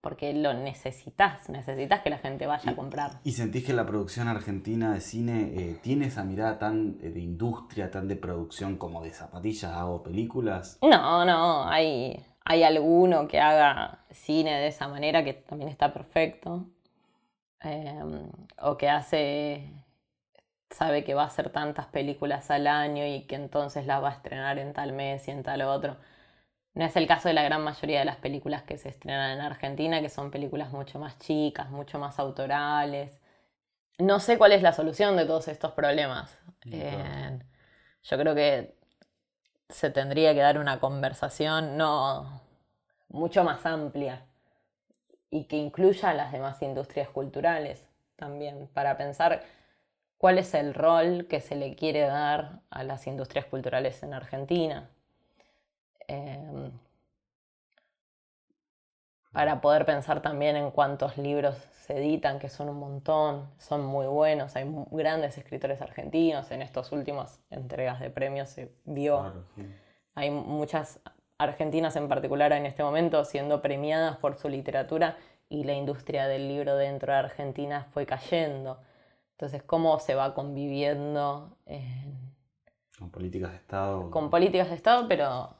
porque 0.00 0.32
lo 0.32 0.54
necesitas, 0.54 1.48
necesitas 1.48 2.00
que 2.00 2.10
la 2.10 2.18
gente 2.18 2.46
vaya 2.46 2.70
a 2.70 2.76
comprar. 2.76 3.20
¿Y 3.22 3.32
sentís 3.32 3.64
que 3.64 3.74
la 3.74 3.84
producción 3.84 4.28
argentina 4.28 4.94
de 4.94 5.00
cine 5.00 5.52
eh, 5.54 5.78
tiene 5.82 6.06
esa 6.06 6.24
mirada 6.24 6.58
tan 6.58 6.98
eh, 7.02 7.10
de 7.10 7.20
industria, 7.20 7.90
tan 7.90 8.08
de 8.08 8.16
producción 8.16 8.76
como 8.76 9.02
de 9.02 9.12
zapatillas 9.12 9.76
o 9.82 10.02
películas? 10.02 10.78
No, 10.82 11.24
no, 11.24 11.68
hay, 11.68 12.18
hay 12.44 12.62
alguno 12.64 13.28
que 13.28 13.40
haga 13.40 14.04
cine 14.10 14.52
de 14.60 14.68
esa 14.68 14.88
manera 14.88 15.24
que 15.24 15.34
también 15.34 15.70
está 15.70 15.92
perfecto. 15.92 16.66
Em, 17.62 18.30
o 18.62 18.76
que 18.78 18.88
hace, 18.88 19.70
sabe 20.70 21.04
que 21.04 21.14
va 21.14 21.24
a 21.24 21.26
hacer 21.26 21.50
tantas 21.50 21.86
películas 21.86 22.50
al 22.50 22.66
año 22.66 23.06
y 23.06 23.22
que 23.26 23.34
entonces 23.36 23.86
las 23.86 24.02
va 24.02 24.10
a 24.10 24.12
estrenar 24.12 24.58
en 24.58 24.72
tal 24.72 24.92
mes 24.92 25.28
y 25.28 25.30
en 25.30 25.42
tal 25.42 25.62
otro. 25.62 25.96
No 26.74 26.84
es 26.84 26.96
el 26.96 27.06
caso 27.06 27.28
de 27.28 27.34
la 27.34 27.42
gran 27.42 27.62
mayoría 27.62 27.98
de 28.00 28.04
las 28.04 28.16
películas 28.16 28.62
que 28.62 28.78
se 28.78 28.88
estrenan 28.88 29.32
en 29.32 29.40
Argentina, 29.40 30.00
que 30.00 30.08
son 30.08 30.30
películas 30.30 30.70
mucho 30.72 30.98
más 30.98 31.18
chicas, 31.18 31.70
mucho 31.70 31.98
más 31.98 32.18
autorales. 32.18 33.20
No 33.98 34.20
sé 34.20 34.38
cuál 34.38 34.52
es 34.52 34.62
la 34.62 34.72
solución 34.72 35.16
de 35.16 35.26
todos 35.26 35.48
estos 35.48 35.72
problemas. 35.72 36.38
Eh, 36.70 37.38
yo 38.02 38.18
creo 38.18 38.34
que 38.34 38.79
se 39.70 39.90
tendría 39.90 40.34
que 40.34 40.40
dar 40.40 40.58
una 40.58 40.80
conversación 40.80 41.76
no 41.76 42.40
mucho 43.08 43.44
más 43.44 43.64
amplia 43.66 44.24
y 45.30 45.44
que 45.44 45.56
incluya 45.56 46.10
a 46.10 46.14
las 46.14 46.32
demás 46.32 46.60
industrias 46.62 47.08
culturales 47.08 47.84
también, 48.16 48.68
para 48.74 48.96
pensar 48.96 49.42
cuál 50.18 50.38
es 50.38 50.54
el 50.54 50.74
rol 50.74 51.26
que 51.28 51.40
se 51.40 51.56
le 51.56 51.74
quiere 51.74 52.00
dar 52.00 52.60
a 52.70 52.84
las 52.84 53.06
industrias 53.06 53.46
culturales 53.46 54.02
en 54.02 54.12
Argentina. 54.12 54.90
Em, 56.06 56.70
para 59.32 59.60
poder 59.60 59.86
pensar 59.86 60.22
también 60.22 60.56
en 60.56 60.70
cuántos 60.70 61.16
libros 61.16 61.56
se 61.72 61.98
editan, 61.98 62.38
que 62.38 62.48
son 62.48 62.68
un 62.68 62.78
montón, 62.78 63.48
son 63.58 63.84
muy 63.84 64.06
buenos, 64.06 64.56
hay 64.56 64.66
grandes 64.90 65.38
escritores 65.38 65.80
argentinos, 65.80 66.50
en 66.50 66.62
estos 66.62 66.92
últimos 66.92 67.40
entregas 67.50 68.00
de 68.00 68.10
premios 68.10 68.48
se 68.48 68.72
vio, 68.84 69.44
hay 70.14 70.30
muchas 70.30 71.00
argentinas 71.38 71.96
en 71.96 72.08
particular 72.08 72.52
en 72.52 72.66
este 72.66 72.82
momento 72.82 73.24
siendo 73.24 73.62
premiadas 73.62 74.16
por 74.18 74.36
su 74.36 74.48
literatura 74.48 75.16
y 75.48 75.64
la 75.64 75.72
industria 75.72 76.26
del 76.26 76.48
libro 76.48 76.76
dentro 76.76 77.12
de 77.12 77.18
Argentina 77.18 77.84
fue 77.92 78.06
cayendo. 78.06 78.80
Entonces, 79.32 79.62
¿cómo 79.62 79.98
se 79.98 80.14
va 80.14 80.34
conviviendo? 80.34 81.56
con 82.98 83.10
políticas 83.10 83.50
de 83.52 83.56
Estado. 83.56 84.10
Con 84.10 84.28
políticas 84.28 84.68
de 84.68 84.74
Estado, 84.74 85.08
pero 85.08 85.56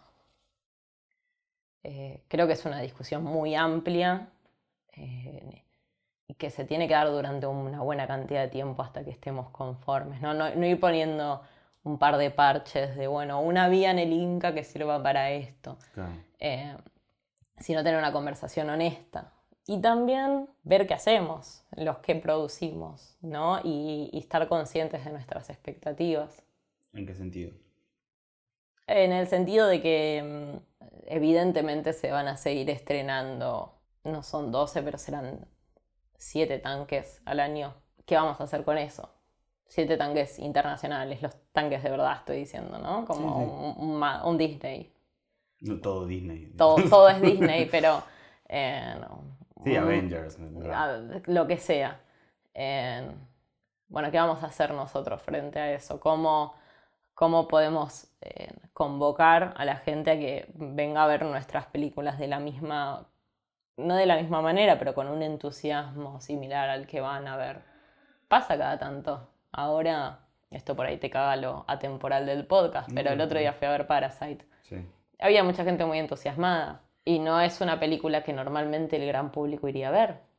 eh, 1.82 2.24
creo 2.28 2.46
que 2.46 2.52
es 2.52 2.64
una 2.64 2.80
discusión 2.80 3.24
muy 3.24 3.54
amplia 3.54 4.28
eh, 4.92 5.64
y 6.26 6.34
que 6.34 6.50
se 6.50 6.64
tiene 6.64 6.86
que 6.86 6.94
dar 6.94 7.08
durante 7.08 7.46
una 7.46 7.80
buena 7.80 8.06
cantidad 8.06 8.42
de 8.42 8.48
tiempo 8.48 8.82
hasta 8.82 9.04
que 9.04 9.10
estemos 9.10 9.50
conformes. 9.50 10.20
No, 10.20 10.34
no, 10.34 10.66
ir 10.66 10.78
poniendo 10.78 11.42
un 11.82 11.98
par 11.98 12.18
de 12.18 12.30
parches 12.30 12.96
de, 12.96 13.06
bueno, 13.06 13.40
una 13.40 13.68
vía 13.68 13.90
en 13.90 13.98
el 13.98 14.12
Inca 14.12 14.52
que 14.52 14.62
sirva 14.62 15.02
para 15.02 15.30
esto, 15.30 15.78
eh, 16.38 16.76
sino 17.58 17.82
tener 17.82 17.98
una 17.98 18.12
conversación 18.12 18.68
honesta. 18.68 19.32
Y 19.66 19.80
también 19.80 20.48
ver 20.64 20.86
qué 20.86 20.94
hacemos, 20.94 21.64
los 21.76 21.98
que 21.98 22.16
producimos, 22.16 23.16
¿no? 23.22 23.60
y 23.62 24.10
estar 24.12 24.48
conscientes 24.48 25.04
de 25.04 25.12
nuestras 25.12 25.48
expectativas. 25.48 26.42
¿En 26.92 27.06
qué 27.06 27.14
sentido? 27.14 27.52
En 28.92 29.12
el 29.12 29.28
sentido 29.28 29.68
de 29.68 29.80
que 29.80 30.50
mm, 30.52 30.80
evidentemente 31.06 31.92
se 31.92 32.10
van 32.10 32.26
a 32.26 32.36
seguir 32.36 32.68
estrenando, 32.70 33.78
no 34.02 34.24
son 34.24 34.50
12, 34.50 34.82
pero 34.82 34.98
serán 34.98 35.46
7 36.16 36.58
tanques 36.58 37.22
al 37.24 37.38
año. 37.38 37.72
¿Qué 38.04 38.16
vamos 38.16 38.40
a 38.40 38.44
hacer 38.44 38.64
con 38.64 38.78
eso? 38.78 39.08
7 39.68 39.96
tanques 39.96 40.40
internacionales, 40.40 41.22
los 41.22 41.36
tanques 41.52 41.84
de 41.84 41.90
verdad 41.90 42.16
estoy 42.18 42.38
diciendo, 42.38 42.78
¿no? 42.78 43.04
Como 43.04 43.76
Un, 44.24 44.38
Disney. 44.38 44.92
No 45.60 45.80
todo 45.80 46.06
Disney. 46.06 46.52
Todo, 46.56 47.08
es 47.10 47.22
Disney, 47.22 47.66
pero... 47.70 48.02
Eh, 48.48 48.96
sí, 49.62 49.76
Avengers. 49.76 50.36
Lo 51.26 51.46
que 51.46 51.58
sea. 51.58 52.00
Eh, 52.54 53.08
bueno, 53.86 54.10
¿qué 54.10 54.18
vamos 54.18 54.42
a 54.42 54.46
hacer 54.46 54.74
nosotros 54.74 55.22
frente 55.22 55.60
a 55.60 55.72
eso? 55.72 56.00
¿Cómo 56.00 56.54
cómo 57.20 57.48
podemos 57.48 58.06
eh, 58.22 58.48
convocar 58.72 59.52
a 59.58 59.66
la 59.66 59.76
gente 59.76 60.10
a 60.10 60.16
que 60.16 60.46
venga 60.54 61.04
a 61.04 61.06
ver 61.06 61.22
nuestras 61.26 61.66
películas 61.66 62.18
de 62.18 62.28
la 62.28 62.40
misma, 62.40 63.10
no 63.76 63.94
de 63.94 64.06
la 64.06 64.16
misma 64.16 64.40
manera, 64.40 64.78
pero 64.78 64.94
con 64.94 65.06
un 65.06 65.22
entusiasmo 65.22 66.22
similar 66.22 66.70
al 66.70 66.86
que 66.86 67.02
van 67.02 67.28
a 67.28 67.36
ver. 67.36 67.60
Pasa 68.26 68.56
cada 68.56 68.78
tanto. 68.78 69.28
Ahora, 69.52 70.20
esto 70.50 70.74
por 70.74 70.86
ahí 70.86 70.96
te 70.96 71.10
caga 71.10 71.36
lo 71.36 71.66
atemporal 71.68 72.24
del 72.24 72.46
podcast, 72.46 72.88
pero 72.94 73.10
el 73.10 73.20
otro 73.20 73.38
día 73.38 73.52
fui 73.52 73.68
a 73.68 73.72
ver 73.72 73.86
Parasite. 73.86 74.46
Había 75.18 75.44
mucha 75.44 75.62
gente 75.62 75.84
muy 75.84 75.98
entusiasmada 75.98 76.80
y 77.04 77.18
no 77.18 77.38
es 77.42 77.60
una 77.60 77.78
película 77.78 78.22
que 78.22 78.32
normalmente 78.32 78.96
el 78.96 79.06
gran 79.06 79.30
público 79.30 79.68
iría 79.68 79.88
a 79.88 79.90
ver 79.90 80.29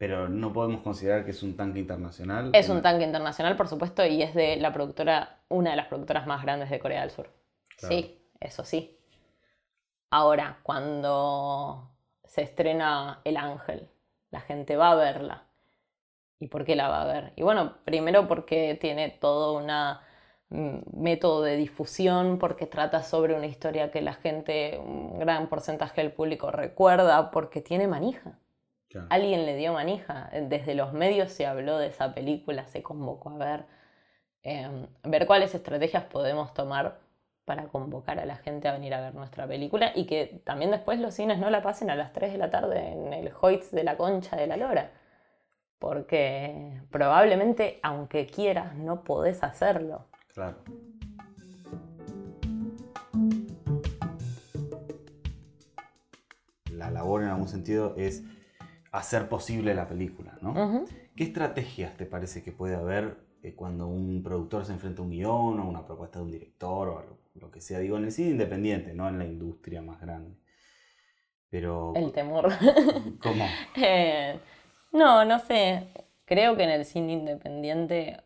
pero 0.00 0.30
no 0.30 0.50
podemos 0.50 0.80
considerar 0.80 1.26
que 1.26 1.32
es 1.32 1.42
un 1.42 1.58
tanque 1.58 1.78
internacional. 1.78 2.52
Es 2.54 2.70
un 2.70 2.80
tanque 2.80 3.04
internacional, 3.04 3.54
por 3.54 3.68
supuesto, 3.68 4.02
y 4.06 4.22
es 4.22 4.34
de 4.34 4.56
la 4.56 4.72
productora, 4.72 5.40
una 5.50 5.72
de 5.72 5.76
las 5.76 5.88
productoras 5.88 6.26
más 6.26 6.42
grandes 6.42 6.70
de 6.70 6.78
Corea 6.78 7.02
del 7.02 7.10
Sur. 7.10 7.28
Sí, 7.76 8.18
eso 8.40 8.64
sí. 8.64 8.98
Ahora, 10.08 10.60
cuando 10.62 11.90
se 12.24 12.40
estrena 12.40 13.20
El 13.24 13.36
Ángel, 13.36 13.90
la 14.30 14.40
gente 14.40 14.74
va 14.74 14.92
a 14.92 14.94
verla. 14.94 15.44
¿Y 16.38 16.46
por 16.46 16.64
qué 16.64 16.76
la 16.76 16.88
va 16.88 17.02
a 17.02 17.12
ver? 17.12 17.34
Y 17.36 17.42
bueno, 17.42 17.76
primero 17.84 18.26
porque 18.26 18.78
tiene 18.80 19.10
todo 19.10 19.52
un 19.52 19.66
mm, 20.48 20.98
método 20.98 21.42
de 21.42 21.56
difusión, 21.56 22.38
porque 22.38 22.64
trata 22.64 23.02
sobre 23.02 23.34
una 23.34 23.48
historia 23.48 23.90
que 23.90 24.00
la 24.00 24.14
gente, 24.14 24.78
un 24.78 25.18
gran 25.18 25.50
porcentaje 25.50 26.00
del 26.00 26.12
público 26.12 26.50
recuerda, 26.50 27.30
porque 27.30 27.60
tiene 27.60 27.86
manija. 27.86 28.38
Alguien 29.08 29.46
le 29.46 29.56
dio 29.56 29.72
manija. 29.72 30.30
Desde 30.32 30.74
los 30.74 30.92
medios 30.92 31.30
se 31.30 31.46
habló 31.46 31.78
de 31.78 31.88
esa 31.88 32.12
película, 32.12 32.66
se 32.66 32.82
convocó 32.82 33.30
a 33.30 33.36
ver, 33.36 33.64
em, 34.42 34.86
ver 35.04 35.26
cuáles 35.26 35.54
estrategias 35.54 36.04
podemos 36.04 36.52
tomar 36.54 36.98
para 37.44 37.68
convocar 37.68 38.18
a 38.18 38.26
la 38.26 38.36
gente 38.36 38.68
a 38.68 38.72
venir 38.72 38.94
a 38.94 39.00
ver 39.00 39.14
nuestra 39.14 39.46
película 39.46 39.92
y 39.94 40.06
que 40.06 40.40
también 40.44 40.70
después 40.70 40.98
los 41.00 41.14
cines 41.14 41.38
no 41.38 41.50
la 41.50 41.62
pasen 41.62 41.90
a 41.90 41.96
las 41.96 42.12
3 42.12 42.32
de 42.32 42.38
la 42.38 42.50
tarde 42.50 42.92
en 42.92 43.12
el 43.12 43.32
Hoyts 43.40 43.70
de 43.70 43.84
la 43.84 43.96
Concha 43.96 44.36
de 44.36 44.46
la 44.46 44.56
Lora. 44.56 44.92
Porque 45.78 46.80
probablemente, 46.90 47.80
aunque 47.82 48.26
quieras, 48.26 48.74
no 48.76 49.02
podés 49.02 49.42
hacerlo. 49.42 50.06
Claro. 50.34 50.58
La 56.70 56.90
labor 56.90 57.22
en 57.22 57.28
algún 57.28 57.48
sentido 57.48 57.94
es 57.96 58.22
hacer 58.92 59.28
posible 59.28 59.74
la 59.74 59.88
película, 59.88 60.36
¿no? 60.40 60.84
¿Qué 61.16 61.24
estrategias 61.24 61.96
te 61.96 62.06
parece 62.06 62.42
que 62.42 62.52
puede 62.52 62.74
haber 62.74 63.18
eh, 63.42 63.54
cuando 63.54 63.86
un 63.86 64.22
productor 64.22 64.64
se 64.64 64.72
enfrenta 64.72 65.02
a 65.02 65.04
un 65.04 65.10
guion 65.10 65.60
o 65.60 65.68
una 65.68 65.86
propuesta 65.86 66.18
de 66.18 66.24
un 66.24 66.30
director 66.30 66.88
o 66.88 67.20
lo, 67.34 67.50
que 67.50 67.60
sea? 67.60 67.78
Digo, 67.78 67.96
en 67.96 68.04
el 68.04 68.12
cine 68.12 68.30
independiente, 68.30 68.92
no 68.94 69.08
en 69.08 69.18
la 69.18 69.24
industria 69.24 69.80
más 69.82 70.00
grande. 70.00 70.36
Pero... 71.48 71.92
El 71.94 72.12
temor. 72.12 72.48
¿Cómo? 73.22 73.46
Eh, 73.76 74.38
no, 74.92 75.24
no 75.24 75.38
sé. 75.38 75.88
Creo 76.24 76.56
que 76.56 76.64
en 76.64 76.70
el 76.70 76.84
cine 76.84 77.12
independiente 77.12 78.22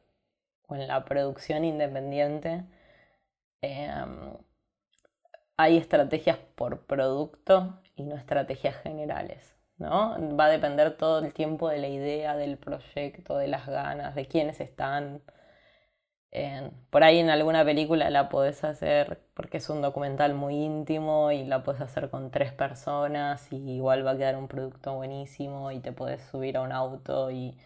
o 0.67 0.75
en 0.75 0.87
la 0.89 1.05
producción 1.05 1.65
independiente 1.65 2.65
em, 3.61 4.35
hay 5.57 5.77
estrategias 5.77 6.39
por 6.55 6.87
producto 6.87 7.81
y 7.97 8.05
no 8.05 8.17
estrategias 8.17 8.77
generales. 8.77 9.54
¿No? 9.79 10.17
Va 10.37 10.47
a 10.47 10.49
depender 10.51 10.97
todo 10.97 11.19
el 11.21 11.33
tiempo 11.33 11.69
de 11.69 11.79
la 11.79 11.89
idea, 11.89 12.37
del 12.37 12.59
proyecto, 12.59 13.37
de 13.39 13.49
las 13.49 13.67
ganas, 13.67 14.15
de 14.15 14.27
quiénes 14.27 14.61
están. 14.61 15.23
por 16.91 17.05
ahí 17.05 17.19
en 17.19 17.31
alguna 17.31 17.65
película 17.65 18.11
la 18.11 18.29
podés 18.29 18.65
hacer 18.65 19.21
porque 19.35 19.59
es 19.59 19.69
un 19.71 19.83
documental 19.83 20.35
muy 20.35 20.55
íntimo 20.57 21.31
y 21.31 21.45
la 21.45 21.63
puedes 21.63 21.81
hacer 21.81 22.11
con 22.11 22.31
tres 22.31 22.53
personas 22.53 23.53
y 23.53 23.57
igual 23.77 24.07
va 24.07 24.13
a 24.13 24.17
quedar 24.17 24.37
un 24.37 24.49
producto 24.49 24.95
buenísimo 24.95 25.71
y 25.71 25.81
te 25.81 25.93
podés 25.93 26.23
subir 26.23 26.57
a 26.57 26.63
un 26.63 26.73
auto 26.73 27.31
y 27.31 27.57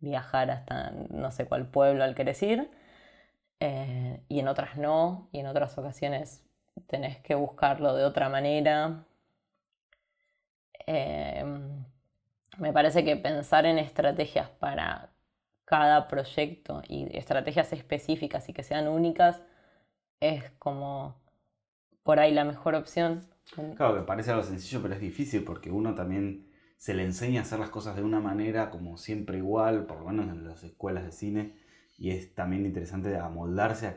viajar 0.00 0.50
hasta 0.50 0.92
no 1.10 1.30
sé 1.32 1.46
cuál 1.46 1.66
pueblo 1.68 2.04
al 2.04 2.14
querés 2.14 2.42
ir. 2.42 2.70
Eh, 3.60 4.20
y 4.28 4.40
en 4.40 4.48
otras 4.48 4.76
no, 4.76 5.28
y 5.32 5.40
en 5.40 5.46
otras 5.46 5.78
ocasiones 5.78 6.44
tenés 6.88 7.18
que 7.20 7.34
buscarlo 7.36 7.94
de 7.94 8.04
otra 8.04 8.28
manera 8.28 9.06
Em, 10.86 11.84
me 12.58 12.72
parece 12.72 13.04
que 13.04 13.16
pensar 13.16 13.66
en 13.66 13.78
estrategias 13.78 14.50
para 14.50 15.10
cada 15.64 16.08
proyecto 16.08 16.82
y 16.88 17.16
estrategias 17.16 17.72
específicas 17.72 18.48
y 18.48 18.52
que 18.52 18.62
sean 18.62 18.88
únicas 18.88 19.42
es 20.20 20.50
como 20.58 21.16
por 22.04 22.20
ahí 22.20 22.32
la 22.32 22.44
mejor 22.44 22.74
opción. 22.74 23.26
Claro, 23.74 23.96
que 23.96 24.02
parece 24.02 24.30
algo 24.30 24.42
sencillo, 24.42 24.82
pero 24.82 24.94
es 24.94 25.00
difícil 25.00 25.44
porque 25.44 25.70
uno 25.70 25.94
también 25.94 26.50
se 26.76 26.94
le 26.94 27.04
enseña 27.04 27.40
a 27.40 27.42
hacer 27.44 27.58
las 27.58 27.70
cosas 27.70 27.96
de 27.96 28.02
una 28.02 28.20
manera 28.20 28.70
como 28.70 28.96
siempre 28.96 29.38
igual, 29.38 29.86
por 29.86 30.00
lo 30.00 30.06
menos 30.06 30.28
en 30.28 30.46
las 30.46 30.62
escuelas 30.64 31.04
de 31.04 31.12
cine, 31.12 31.56
y 31.98 32.10
es 32.10 32.34
también 32.34 32.66
interesante 32.66 33.16
amoldarse 33.16 33.86
a, 33.86 33.90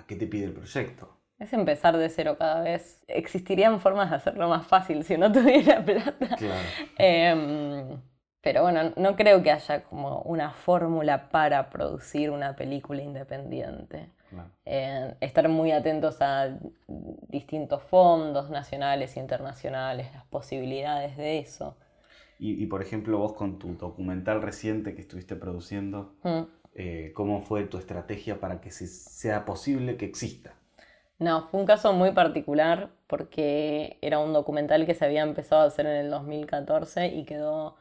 a 0.00 0.06
qué 0.06 0.16
te 0.16 0.26
pide 0.26 0.44
el 0.46 0.52
proyecto. 0.54 1.19
Es 1.40 1.54
empezar 1.54 1.96
de 1.96 2.08
cero 2.10 2.36
cada 2.38 2.60
vez. 2.60 3.02
Existirían 3.08 3.80
formas 3.80 4.10
de 4.10 4.16
hacerlo 4.16 4.48
más 4.48 4.66
fácil 4.66 5.02
si 5.04 5.16
no 5.16 5.32
tuviera 5.32 5.82
plata. 5.84 6.36
Claro. 6.36 6.68
Em, 6.98 8.00
pero 8.42 8.62
bueno, 8.62 8.92
no 8.96 9.16
creo 9.16 9.42
que 9.42 9.50
haya 9.50 9.82
como 9.84 10.20
una 10.22 10.52
fórmula 10.52 11.28
para 11.30 11.70
producir 11.70 12.30
una 12.30 12.54
película 12.56 13.02
independiente. 13.02 14.10
Estar 14.64 15.48
muy 15.48 15.72
atentos 15.72 16.22
a 16.22 16.56
distintos 17.28 17.82
fondos 17.82 18.48
nacionales 18.48 19.16
e 19.16 19.20
internacionales, 19.20 20.06
las 20.14 20.24
posibilidades 20.26 21.16
de 21.16 21.40
eso. 21.40 21.76
Y, 22.38 22.64
por 22.66 22.80
ejemplo, 22.80 23.18
vos 23.18 23.34
con 23.34 23.58
tu 23.58 23.76
documental 23.76 24.40
reciente 24.40 24.94
que 24.94 25.02
estuviste 25.02 25.36
produciendo, 25.36 26.14
mm. 26.22 26.40
eh, 26.74 27.12
¿cómo 27.14 27.42
fue 27.42 27.64
tu 27.64 27.76
estrategia 27.76 28.40
para 28.40 28.62
que 28.62 28.70
sea 28.70 29.44
posible 29.44 29.98
que 29.98 30.06
exista? 30.06 30.54
No, 31.20 31.42
fue 31.48 31.60
un 31.60 31.66
caso 31.66 31.92
muy 31.92 32.12
particular 32.12 32.88
porque 33.06 33.98
era 34.00 34.18
un 34.18 34.32
documental 34.32 34.86
que 34.86 34.94
se 34.94 35.04
había 35.04 35.20
empezado 35.20 35.60
a 35.60 35.66
hacer 35.66 35.84
en 35.84 35.96
el 35.96 36.10
2014 36.10 37.08
y 37.08 37.26
quedó 37.26 37.76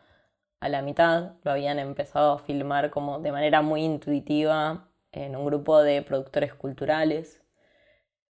a 0.59 0.67
la 0.67 0.81
mitad. 0.81 1.35
Lo 1.43 1.51
habían 1.51 1.79
empezado 1.79 2.33
a 2.33 2.39
filmar 2.39 2.89
como 2.89 3.19
de 3.19 3.31
manera 3.31 3.61
muy 3.61 3.85
intuitiva 3.85 4.89
en 5.13 5.37
un 5.37 5.45
grupo 5.45 5.81
de 5.81 6.01
productores 6.01 6.53
culturales. 6.53 7.41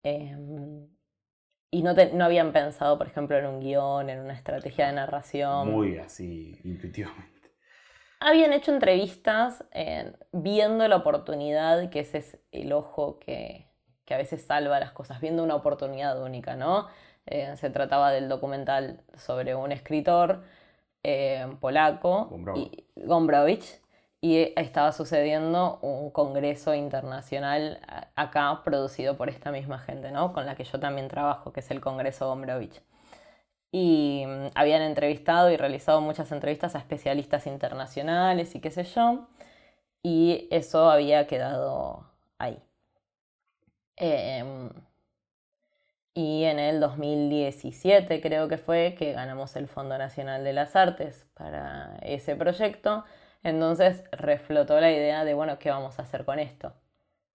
Em, 0.04 0.88
y 1.72 1.82
no, 1.82 1.96
no, 2.14 2.24
habían 2.26 2.54
pensado, 2.54 3.00
por 3.00 3.08
ejemplo, 3.08 3.36
en 3.40 3.48
un 3.48 3.60
guion, 3.60 4.08
en 4.08 4.20
una 4.20 4.34
estrategia 4.34 4.86
de 4.86 4.94
narración. 4.94 5.72
Muy 5.72 5.98
así, 5.98 6.60
intuitivamente. 6.64 7.50
Habían 8.20 8.54
hecho 8.54 8.72
entrevistas 8.72 9.66
viendo 10.32 10.88
la 10.88 10.98
oportunidad, 10.98 11.90
que 11.90 12.02
ese 12.02 12.20
es 12.20 12.38
el 12.52 12.72
ojo 12.72 13.18
que, 13.18 13.71
que 14.12 14.16
a 14.16 14.18
veces 14.18 14.42
salva 14.42 14.78
las 14.82 14.92
cosas, 14.92 15.22
viendo 15.22 15.42
una 15.42 15.56
oportunidad 15.56 16.22
única, 16.22 16.58
¿no? 16.58 16.88
Eh, 17.28 17.56
se 17.56 17.70
trataba 17.70 18.12
del 18.12 18.28
documental 18.28 19.00
sobre 19.16 19.56
un 19.56 19.72
escritor 19.72 20.44
eh, 21.02 21.48
polaco, 21.62 22.28
Gombrowicz, 22.98 23.82
y, 24.20 24.36
y 24.36 24.54
estaba 24.58 24.92
sucediendo 24.92 25.80
un 25.82 26.10
congreso 26.10 26.76
internacional 26.76 27.80
acá 28.18 28.62
producido 28.66 29.16
por 29.16 29.30
esta 29.30 29.50
misma 29.50 29.80
gente, 29.80 30.12
¿no? 30.12 30.34
Con 30.34 30.46
la 30.46 30.56
que 30.56 30.66
yo 30.66 30.78
también 30.78 31.08
trabajo, 31.08 31.54
que 31.54 31.62
es 31.62 31.72
el 31.72 31.80
Congreso 31.80 32.28
Gombrowicz. 32.28 32.82
Y 33.72 34.26
mm, 34.28 34.48
habían 34.56 34.82
entrevistado 34.82 35.50
y 35.52 35.56
realizado 35.56 36.02
muchas 36.02 36.34
entrevistas 36.34 36.76
a 36.76 36.80
especialistas 36.80 37.48
internacionales 37.48 38.56
y 38.56 38.60
qué 38.60 38.72
sé 38.72 38.84
yo, 38.84 39.30
y 40.04 40.50
eso 40.52 40.92
había 40.92 41.28
quedado 41.28 42.12
ahí. 42.40 42.62
Em, 44.04 44.70
y 46.16 46.44
en 46.46 46.58
el 46.58 46.80
2017 46.80 48.20
creo 48.20 48.48
que 48.48 48.58
fue 48.58 48.96
que 48.98 49.14
ganamos 49.14 49.56
el 49.56 49.68
Fondo 49.68 49.96
Nacional 49.98 50.44
de 50.44 50.54
las 50.54 50.76
Artes 50.76 51.28
para 51.36 51.98
ese 52.02 52.36
proyecto. 52.36 53.06
Entonces 53.44 54.04
reflotó 54.12 54.80
la 54.82 54.92
idea 54.92 55.24
de, 55.24 55.36
bueno, 55.36 55.60
¿qué 55.60 55.70
vamos 55.70 56.00
a 56.00 56.02
hacer 56.02 56.26
con 56.26 56.40
esto? 56.40 56.74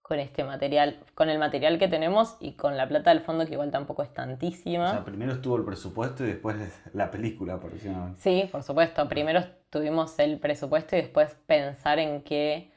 Con 0.01 0.19
este 0.19 0.43
material, 0.43 0.99
con 1.15 1.29
el 1.29 1.39
material 1.39 1.79
que 1.79 1.87
tenemos 1.87 2.35
y 2.41 2.53
con 2.53 2.75
la 2.75 2.87
plata 2.87 3.11
del 3.11 3.21
fondo 3.21 3.45
que 3.45 3.53
igual 3.53 3.71
tampoco 3.71 4.03
es 4.03 4.13
tantísima. 4.13 4.89
O 4.89 4.91
sea, 4.91 5.05
primero 5.05 5.31
estuvo 5.31 5.55
el 5.55 5.63
presupuesto 5.63 6.25
y 6.25 6.27
después 6.27 6.57
la 6.93 7.09
película, 7.09 7.61
por 7.61 7.71
decirlo 7.71 8.13
Sí, 8.17 8.49
por 8.51 8.61
supuesto. 8.63 9.07
Primero 9.07 9.45
tuvimos 9.69 10.19
el 10.19 10.37
presupuesto 10.37 10.97
y 10.97 11.01
después 11.01 11.33
pensar 11.45 11.97
en 11.99 12.23
qué 12.23 12.71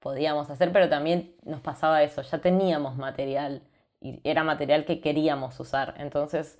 podíamos 0.00 0.50
hacer, 0.50 0.72
pero 0.72 0.88
también 0.88 1.34
nos 1.44 1.60
pasaba 1.60 2.02
eso, 2.02 2.22
ya 2.22 2.38
teníamos 2.40 2.96
material 2.96 3.62
y 4.00 4.20
era 4.24 4.44
material 4.44 4.84
que 4.84 5.00
queríamos 5.00 5.58
usar, 5.60 5.94
entonces 5.98 6.58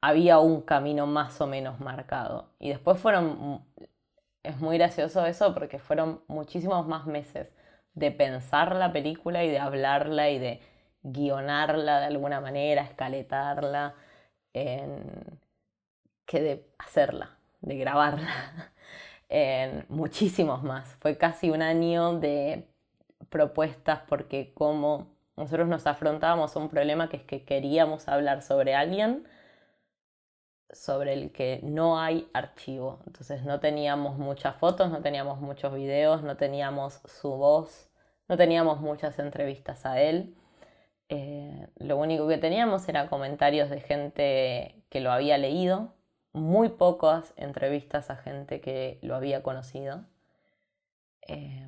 había 0.00 0.38
un 0.38 0.62
camino 0.62 1.06
más 1.06 1.40
o 1.40 1.46
menos 1.46 1.80
marcado. 1.80 2.50
Y 2.60 2.68
después 2.70 2.98
fueron, 3.00 3.64
es 4.42 4.58
muy 4.60 4.78
gracioso 4.78 5.26
eso 5.26 5.54
porque 5.54 5.78
fueron 5.78 6.22
muchísimos 6.28 6.86
más 6.86 7.06
meses 7.06 7.48
de 7.94 8.10
pensar 8.12 8.76
la 8.76 8.92
película 8.92 9.44
y 9.44 9.50
de 9.50 9.58
hablarla 9.58 10.30
y 10.30 10.38
de 10.38 10.60
guionarla 11.02 12.00
de 12.00 12.06
alguna 12.06 12.40
manera, 12.40 12.82
escaletarla, 12.82 13.94
que 14.52 16.40
de 16.40 16.66
hacerla, 16.78 17.38
de 17.60 17.76
grabarla. 17.76 18.28
En 19.28 19.84
muchísimos 19.88 20.62
más. 20.62 20.94
Fue 21.00 21.18
casi 21.18 21.50
un 21.50 21.60
año 21.60 22.20
de 22.20 22.68
propuestas 23.30 24.00
porque 24.08 24.52
como 24.54 25.16
nosotros 25.36 25.68
nos 25.68 25.86
afrontábamos 25.86 26.56
un 26.56 26.68
problema 26.68 27.08
que 27.08 27.18
es 27.18 27.22
que 27.24 27.44
queríamos 27.44 28.08
hablar 28.08 28.42
sobre 28.42 28.74
alguien 28.74 29.26
sobre 30.70 31.12
el 31.14 31.32
que 31.32 31.60
no 31.62 31.98
hay 31.98 32.28
archivo. 32.32 33.00
Entonces 33.06 33.44
no 33.44 33.60
teníamos 33.60 34.18
muchas 34.18 34.56
fotos, 34.56 34.90
no 34.90 35.00
teníamos 35.00 35.40
muchos 35.40 35.74
videos, 35.74 36.22
no 36.22 36.36
teníamos 36.36 37.00
su 37.04 37.30
voz, 37.30 37.90
no 38.28 38.36
teníamos 38.36 38.80
muchas 38.80 39.18
entrevistas 39.18 39.86
a 39.86 40.00
él. 40.00 40.36
Eh, 41.08 41.68
lo 41.76 41.96
único 41.98 42.26
que 42.28 42.38
teníamos 42.38 42.88
era 42.88 43.08
comentarios 43.08 43.70
de 43.70 43.80
gente 43.80 44.84
que 44.88 45.00
lo 45.00 45.12
había 45.12 45.38
leído, 45.38 45.94
muy 46.32 46.68
pocas 46.70 47.32
entrevistas 47.36 48.10
a 48.10 48.16
gente 48.16 48.60
que 48.60 48.98
lo 49.02 49.14
había 49.14 49.42
conocido. 49.42 50.04
Eh, 51.28 51.65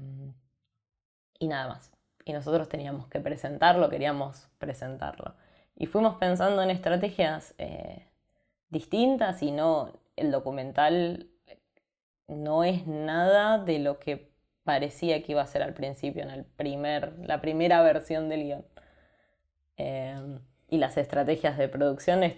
y 1.39 1.49
nada 1.49 1.69
más. 1.69 1.93
Y 2.25 2.33
nosotros 2.33 2.69
teníamos 2.69 3.09
que 3.09 3.21
presentarlo, 3.21 3.89
queríamos 3.89 4.49
presentarlo. 4.59 5.35
Y 5.77 5.87
fuimos 5.87 6.17
pensando 6.17 6.63
en 6.63 6.71
estrategias 6.71 7.55
eh, 7.59 8.07
distintas 8.69 9.43
y 9.43 9.51
no, 9.51 9.93
el 10.17 10.31
documental 10.31 11.31
no 12.27 12.65
es 12.65 12.87
nada 12.87 13.59
de 13.59 13.79
lo 13.79 13.99
que 13.99 14.31
parecía 14.65 15.23
que 15.23 15.33
iba 15.33 15.43
a 15.43 15.47
ser 15.47 15.63
al 15.63 15.73
principio, 15.73 16.23
en 16.23 16.31
el 16.31 16.45
primer, 16.45 17.15
la 17.21 17.41
primera 17.41 17.81
versión 17.83 18.29
del 18.29 18.43
guion. 18.43 18.65
Em, 19.77 20.41
y 20.69 20.77
las 20.77 20.99
estrategias 20.99 21.57
de 21.57 21.69
producción 21.69 22.35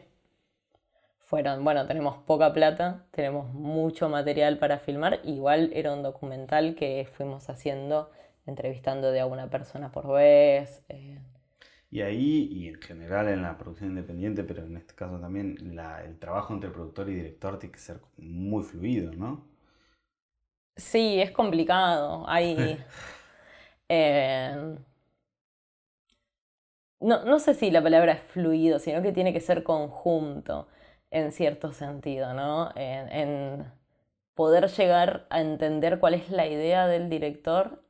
fueron, 1.19 1.65
bueno, 1.65 1.87
tenemos 1.87 2.19
poca 2.19 2.53
plata, 2.53 3.07
tenemos 3.11 3.53
mucho 3.53 4.09
material 4.09 4.59
para 4.59 4.79
filmar, 4.79 5.21
igual 5.25 5.71
era 5.75 5.93
un 5.93 6.03
documental 6.03 6.75
que 6.77 7.09
fuimos 7.11 7.49
haciendo 7.49 8.11
entrevistando 8.47 9.11
de 9.11 9.21
a 9.21 9.27
una 9.27 9.49
persona 9.51 9.93
por 9.93 10.09
vez. 10.09 10.83
Eh. 10.89 11.19
Y 11.91 12.03
ahí, 12.03 12.49
y 12.53 12.69
en 12.69 12.81
general 12.81 13.29
en 13.29 13.43
la 13.43 13.59
producción 13.59 13.91
independiente, 13.91 14.45
pero 14.45 14.65
en 14.65 14.77
este 14.77 14.95
caso 14.95 15.19
también, 15.19 15.57
el 16.05 16.19
trabajo 16.19 16.55
entre 16.55 16.71
productor 16.71 17.09
y 17.09 17.15
director 17.15 17.59
tiene 17.59 17.73
que 17.73 17.81
ser 17.81 18.01
muy 18.17 18.63
fluido, 18.63 19.13
¿no? 19.13 19.45
Sí, 20.77 21.21
es 21.21 21.31
complicado. 21.33 22.25
Hay. 22.29 22.79
Eh, 23.93 24.77
no, 27.01 27.39
sé 27.41 27.55
si 27.55 27.73
la 27.73 27.83
palabra 27.83 28.13
es 28.13 28.23
fluido, 28.23 28.79
sino 28.79 29.03
que 29.03 29.11
tiene 29.11 29.33
que 29.33 29.41
ser 29.41 29.65
conjunto 29.65 30.69
en 31.11 31.33
cierto 31.33 31.73
sentido, 31.73 32.33
¿no? 32.33 32.71
en 32.77 33.67
poder 34.41 34.69
llegar 34.69 35.27
a 35.29 35.43
entender 35.43 35.99
cuál 35.99 36.15
es 36.15 36.31
la 36.31 36.47
idea 36.47 36.87
del 36.87 37.11
director 37.11 37.83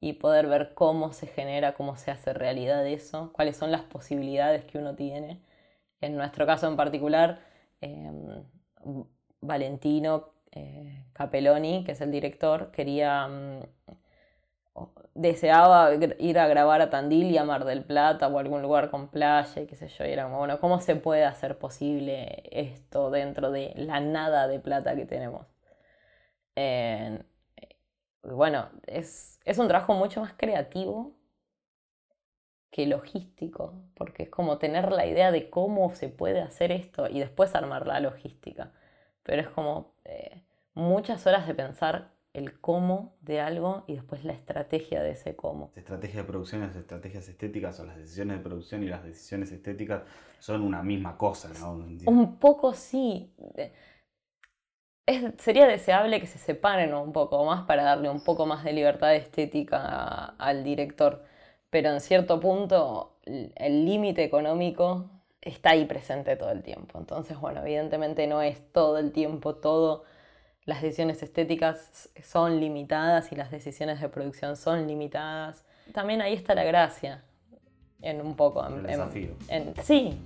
y 0.00 0.14
poder 0.14 0.46
ver 0.46 0.74
cómo 0.74 1.12
se 1.12 1.26
genera, 1.26 1.74
cómo 1.74 1.96
se 1.96 2.10
hace 2.10 2.32
realidad 2.32 2.86
eso, 2.86 3.32
cuáles 3.32 3.56
son 3.56 3.70
las 3.72 3.82
posibilidades 3.82 4.64
que 4.64 4.78
uno 4.78 4.94
tiene. 4.96 5.40
En 6.00 6.16
nuestro 6.16 6.46
caso 6.46 6.68
en 6.68 6.76
particular, 6.76 7.40
em, 7.80 8.44
Valentino 9.40 10.32
eh, 10.52 11.04
Capelloni, 11.12 11.84
que 11.84 11.92
es 11.92 12.00
el 12.00 12.10
director, 12.10 12.70
quería, 12.72 13.26
mm, 13.28 13.60
deseaba 15.14 15.92
ir 16.18 16.38
a 16.38 16.46
grabar 16.48 16.80
a 16.80 16.90
Tandil 16.90 17.30
y 17.30 17.38
a 17.38 17.44
Mar 17.44 17.64
del 17.64 17.84
Plata 17.84 18.26
o 18.28 18.38
algún 18.38 18.62
lugar 18.62 18.90
con 18.90 19.08
playa 19.08 19.62
y 19.62 19.66
qué 19.66 19.76
sé 19.76 19.88
yo, 19.88 20.04
y 20.06 20.10
era 20.12 20.24
como, 20.24 20.38
bueno, 20.38 20.58
¿cómo 20.60 20.80
se 20.80 20.96
puede 20.96 21.24
hacer 21.24 21.58
posible 21.58 22.42
esto 22.50 23.10
dentro 23.10 23.50
de 23.50 23.72
la 23.76 24.00
nada 24.00 24.48
de 24.48 24.58
plata 24.60 24.94
que 24.96 25.06
tenemos? 25.06 25.46
Bueno, 28.22 28.68
es, 28.86 29.38
un 29.58 29.68
trabajo 29.68 29.94
mucho 29.94 30.20
más 30.20 30.34
creativo 30.34 31.16
que 32.70 32.86
logístico, 32.86 33.74
porque 33.94 34.24
es 34.24 34.28
como 34.28 34.58
tener 34.58 34.92
la 34.92 35.06
idea 35.06 35.32
de 35.32 35.50
cómo 35.50 35.94
se 35.94 36.08
puede 36.08 36.40
hacer 36.40 36.70
esto 36.70 37.08
y 37.08 37.18
después 37.18 37.54
armar 37.54 37.86
la 37.86 37.98
logística. 38.00 38.72
Pero 39.22 39.42
es 39.42 39.48
como 39.48 39.94
eh, 40.04 40.44
muchas 40.74 41.26
horas 41.26 41.46
de 41.46 41.54
pensar 41.54 42.12
el 42.32 42.60
cómo 42.60 43.16
de 43.22 43.40
algo 43.40 43.84
y 43.88 43.94
después 43.94 44.24
la 44.24 44.32
estrategia 44.32 45.02
de 45.02 45.10
ese 45.12 45.34
cómo. 45.34 45.72
Estrategia 45.74 46.20
de 46.22 46.28
producción, 46.28 46.60
las 46.60 46.76
estrategias 46.76 47.28
estéticas 47.28 47.80
o 47.80 47.86
las 47.86 47.96
decisiones 47.96 48.38
de 48.38 48.44
producción 48.44 48.84
y 48.84 48.88
las 48.88 49.02
decisiones 49.02 49.50
estéticas 49.50 50.02
son 50.38 50.62
una 50.62 50.82
misma 50.82 51.18
cosa, 51.18 51.50
¿no? 51.58 51.72
Un 52.06 52.36
poco 52.38 52.72
sí 52.72 53.34
sería 55.38 55.66
deseable 55.66 56.20
que 56.20 56.26
se 56.26 56.38
separen 56.38 56.94
un 56.94 57.12
poco 57.12 57.44
más 57.44 57.66
para 57.66 57.82
darle 57.82 58.08
un 58.08 58.22
poco 58.22 58.46
más 58.46 58.64
de 58.64 58.72
libertad 58.72 59.14
estética 59.14 60.34
al 60.38 60.64
director, 60.64 61.24
pero 61.70 61.90
en 61.90 62.00
cierto 62.00 62.40
punto 62.40 63.16
el 63.24 63.84
límite 63.84 64.24
económico 64.24 65.10
está 65.40 65.70
ahí 65.70 65.84
presente 65.84 66.36
todo 66.36 66.50
el 66.50 66.62
tiempo. 66.62 66.98
Entonces, 66.98 67.38
bueno, 67.38 67.60
evidentemente 67.60 68.26
no 68.26 68.42
es 68.42 68.60
todo 68.72 68.98
el 68.98 69.12
tiempo 69.12 69.54
todo. 69.54 70.04
Las 70.64 70.82
decisiones 70.82 71.22
estéticas 71.22 72.10
son 72.22 72.60
limitadas 72.60 73.32
y 73.32 73.36
las 73.36 73.50
decisiones 73.50 74.00
de 74.00 74.08
producción 74.08 74.56
son 74.56 74.86
limitadas. 74.86 75.64
También 75.92 76.20
ahí 76.20 76.34
está 76.34 76.54
la 76.54 76.64
gracia, 76.64 77.24
en 78.02 78.20
un 78.20 78.36
poco. 78.36 78.64
el 78.66 78.82
desafío. 78.82 79.34
sí, 79.82 80.18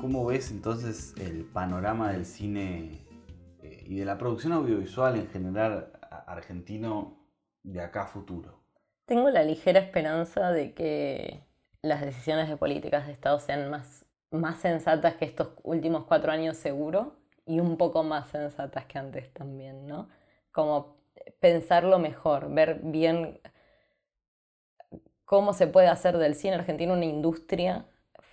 ¿Cómo 0.00 0.24
ves 0.26 0.52
entonces 0.52 1.12
el 1.18 1.44
panorama 1.44 2.12
del 2.12 2.24
cine 2.24 3.04
eh, 3.62 3.84
y 3.84 3.98
de 3.98 4.04
la 4.04 4.16
producción 4.16 4.52
audiovisual 4.52 5.16
en 5.16 5.28
general 5.28 5.90
argentino 6.26 7.18
de 7.64 7.80
acá 7.80 8.02
a 8.02 8.06
futuro? 8.06 8.60
Tengo 9.06 9.28
la 9.30 9.42
ligera 9.42 9.80
esperanza 9.80 10.52
de 10.52 10.72
que 10.72 11.42
las 11.82 12.00
decisiones 12.00 12.48
de 12.48 12.56
políticas 12.56 13.06
de 13.06 13.12
Estado 13.12 13.40
sean 13.40 13.70
más, 13.70 14.04
más 14.30 14.58
sensatas 14.60 15.16
que 15.16 15.24
estos 15.24 15.48
últimos 15.64 16.04
cuatro 16.04 16.30
años 16.30 16.56
seguro 16.56 17.16
y 17.44 17.58
un 17.58 17.76
poco 17.76 18.04
más 18.04 18.28
sensatas 18.28 18.84
que 18.86 18.98
antes 18.98 19.32
también, 19.32 19.88
¿no? 19.88 20.08
Como 20.52 20.96
pensarlo 21.40 21.98
mejor, 21.98 22.54
ver 22.54 22.80
bien 22.84 23.40
cómo 25.24 25.52
se 25.52 25.66
puede 25.66 25.88
hacer 25.88 26.18
del 26.18 26.36
cine 26.36 26.54
argentino 26.54 26.92
una 26.92 27.04
industria 27.04 27.86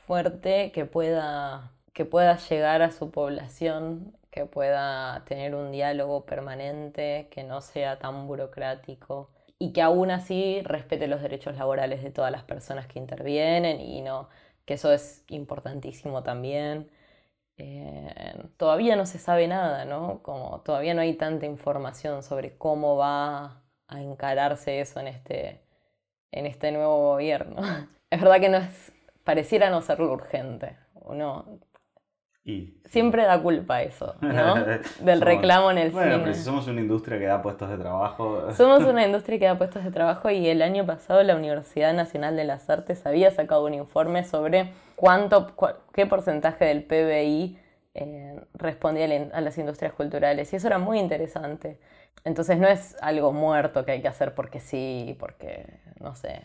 fuerte 0.06 0.72
que 0.72 0.86
pueda, 0.86 1.72
que 1.94 2.06
pueda 2.06 2.38
llegar 2.38 2.82
a 2.82 2.92
su 2.92 3.12
población, 3.12 4.16
que 4.32 4.46
pueda 4.46 5.24
tener 5.26 5.56
un 5.56 5.72
diálogo 5.72 6.26
permanente, 6.26 7.28
que 7.32 7.44
no 7.44 7.62
sea 7.62 7.98
tan 8.00 8.28
burocrático 8.28 9.32
y 9.60 9.74
que 9.74 9.82
aún 9.82 10.12
así 10.12 10.62
respete 10.64 11.08
los 11.08 11.22
derechos 11.22 11.56
laborales 11.58 12.04
de 12.04 12.12
todas 12.12 12.32
las 12.32 12.44
personas 12.44 12.88
que 12.88 13.00
intervienen 13.00 13.80
y 13.82 14.02
no, 14.02 14.30
que 14.66 14.76
eso 14.76 14.92
es 14.94 15.24
importantísimo 15.30 16.24
también. 16.24 16.90
Eh, 17.58 18.14
todavía 18.58 18.96
no 18.96 19.06
se 19.06 19.20
sabe 19.20 19.48
nada, 19.48 19.86
¿no? 19.86 20.22
Como 20.24 20.62
todavía 20.62 20.94
no 20.94 21.02
hay 21.02 21.14
tanta 21.16 21.46
información 21.46 22.24
sobre 22.24 22.58
cómo 22.58 22.98
va 22.98 23.64
a 23.88 24.02
encararse 24.02 24.82
eso 24.82 25.00
en 25.00 25.08
este, 25.08 25.62
en 26.32 26.46
este 26.46 26.72
nuevo 26.72 27.12
gobierno. 27.12 27.58
Es 28.12 28.22
verdad 28.22 28.40
que 28.40 28.50
no 28.50 28.58
es 28.58 28.94
pareciera 29.26 29.70
no 29.70 29.82
ser 29.82 30.00
lo 30.00 30.14
urgente. 30.14 30.78
Uno 30.94 31.60
y, 32.48 32.80
siempre 32.86 33.24
da 33.24 33.42
culpa 33.42 33.82
eso, 33.82 34.14
¿no? 34.22 34.54
Del 35.00 35.22
reclamo 35.22 35.72
en 35.72 35.80
el 35.80 35.90
bueno, 35.90 36.12
cine. 36.12 36.24
Pero 36.24 36.36
si 36.36 36.44
somos 36.44 36.68
una 36.68 36.80
industria 36.80 37.18
que 37.18 37.26
da 37.26 37.42
puestos 37.42 37.72
de 37.72 37.78
trabajo. 37.80 38.52
Somos 38.54 38.84
una 38.84 39.04
industria 39.04 39.40
que 39.40 39.46
da 39.46 39.58
puestos 39.58 39.84
de 39.84 39.90
trabajo 39.90 40.30
y 40.30 40.48
el 40.48 40.62
año 40.62 40.86
pasado 40.86 41.24
la 41.24 41.36
Universidad 41.36 41.96
Nacional 41.96 42.36
de 42.36 42.44
las 42.44 42.70
Artes 42.70 43.04
había 43.08 43.32
sacado 43.32 43.66
un 43.66 43.74
informe 43.74 44.24
sobre 44.24 44.74
cuánto, 44.96 45.56
qué 45.92 46.06
porcentaje 46.06 46.66
del 46.66 46.84
PBI 46.84 47.58
eh, 47.96 48.40
respondía 48.54 49.06
a 49.34 49.42
las 49.42 49.58
industrias 49.58 49.94
culturales 49.94 50.54
y 50.54 50.58
eso 50.58 50.68
era 50.68 50.78
muy 50.78 51.00
interesante. 51.00 51.80
Entonces 52.26 52.60
no 52.60 52.68
es 52.68 52.96
algo 53.02 53.34
muerto 53.34 53.86
que 53.86 53.94
hay 53.94 54.02
que 54.04 54.08
hacer 54.08 54.36
porque 54.36 54.60
sí, 54.60 55.18
porque, 55.20 55.66
no 56.00 56.14
sé, 56.14 56.44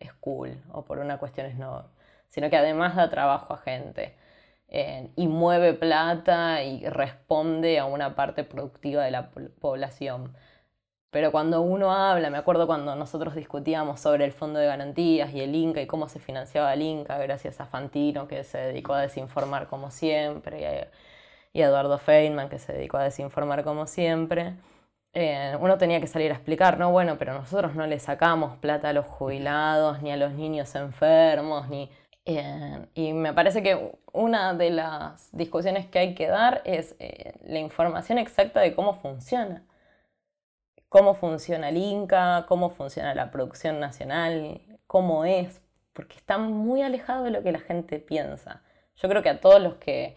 es 0.00 0.14
cool 0.14 0.62
o 0.72 0.82
por 0.82 0.98
una 0.98 1.18
cuestión 1.18 1.46
es 1.46 1.58
no 1.58 1.94
sino 2.28 2.50
que 2.50 2.56
además 2.56 2.96
da 2.96 3.10
trabajo 3.10 3.54
a 3.54 3.58
gente 3.58 4.16
eh, 4.68 5.10
y 5.16 5.28
mueve 5.28 5.74
plata 5.74 6.62
y 6.62 6.84
responde 6.88 7.78
a 7.78 7.84
una 7.86 8.14
parte 8.16 8.44
productiva 8.44 9.04
de 9.04 9.10
la 9.10 9.30
población. 9.60 10.34
Pero 11.10 11.32
cuando 11.32 11.62
uno 11.62 11.92
habla, 11.92 12.28
me 12.30 12.36
acuerdo 12.38 12.66
cuando 12.66 12.94
nosotros 12.94 13.34
discutíamos 13.34 14.00
sobre 14.00 14.24
el 14.24 14.32
Fondo 14.32 14.58
de 14.58 14.66
Garantías 14.66 15.32
y 15.32 15.40
el 15.40 15.54
Inca 15.54 15.80
y 15.80 15.86
cómo 15.86 16.08
se 16.08 16.18
financiaba 16.18 16.74
el 16.74 16.82
Inca 16.82 17.16
gracias 17.18 17.60
a 17.60 17.66
Fantino, 17.66 18.28
que 18.28 18.44
se 18.44 18.58
dedicó 18.58 18.92
a 18.94 19.00
desinformar 19.02 19.66
como 19.68 19.90
siempre, 19.90 20.60
y 21.54 21.62
a, 21.62 21.66
Eduardo 21.68 21.98
Feynman, 21.98 22.50
que 22.50 22.58
se 22.58 22.74
dedicó 22.74 22.98
a 22.98 23.04
desinformar 23.04 23.64
como 23.64 23.86
siempre. 23.86 24.56
Eh, 25.14 25.56
uno 25.60 25.78
tenía 25.78 26.00
que 26.00 26.06
salir 26.06 26.30
a 26.32 26.34
explicar, 26.34 26.78
no, 26.78 26.90
bueno, 26.92 27.16
pero 27.18 27.32
nosotros 27.32 27.74
no 27.74 27.86
le 27.86 27.98
sacamos 27.98 28.58
plata 28.58 28.90
a 28.90 28.92
los 28.92 29.06
jubilados, 29.06 30.02
ni 30.02 30.12
a 30.12 30.18
los 30.18 30.32
niños 30.32 30.74
enfermos, 30.74 31.68
ni 31.70 31.90
eh, 32.28 32.86
y 32.94 33.12
me 33.12 33.32
parece 33.32 33.62
que 33.62 33.92
una 34.12 34.52
de 34.52 34.70
las 34.70 35.30
discusiones 35.32 35.86
que 35.86 36.00
hay 36.00 36.14
que 36.16 36.26
dar 36.26 36.60
es 36.64 36.96
eh, 36.98 37.34
la 37.44 37.60
información 37.60 38.18
exacta 38.18 38.60
de 38.60 38.74
cómo 38.74 38.94
funciona. 39.00 39.64
Cómo 40.88 41.14
funciona 41.14 41.68
el 41.68 41.76
Inca, 41.76 42.46
cómo 42.48 42.70
funciona 42.70 43.14
la 43.14 43.30
producción 43.30 43.78
nacional, 43.78 44.60
cómo 44.88 45.24
es, 45.24 45.60
porque 45.92 46.16
está 46.16 46.36
muy 46.38 46.82
alejado 46.82 47.24
de 47.24 47.30
lo 47.30 47.42
que 47.44 47.52
la 47.52 47.60
gente 47.60 48.00
piensa. 48.00 48.62
Yo 48.96 49.08
creo 49.08 49.22
que 49.22 49.28
a 49.30 49.40
todos 49.40 49.60
los 49.62 49.76
que 49.76 50.16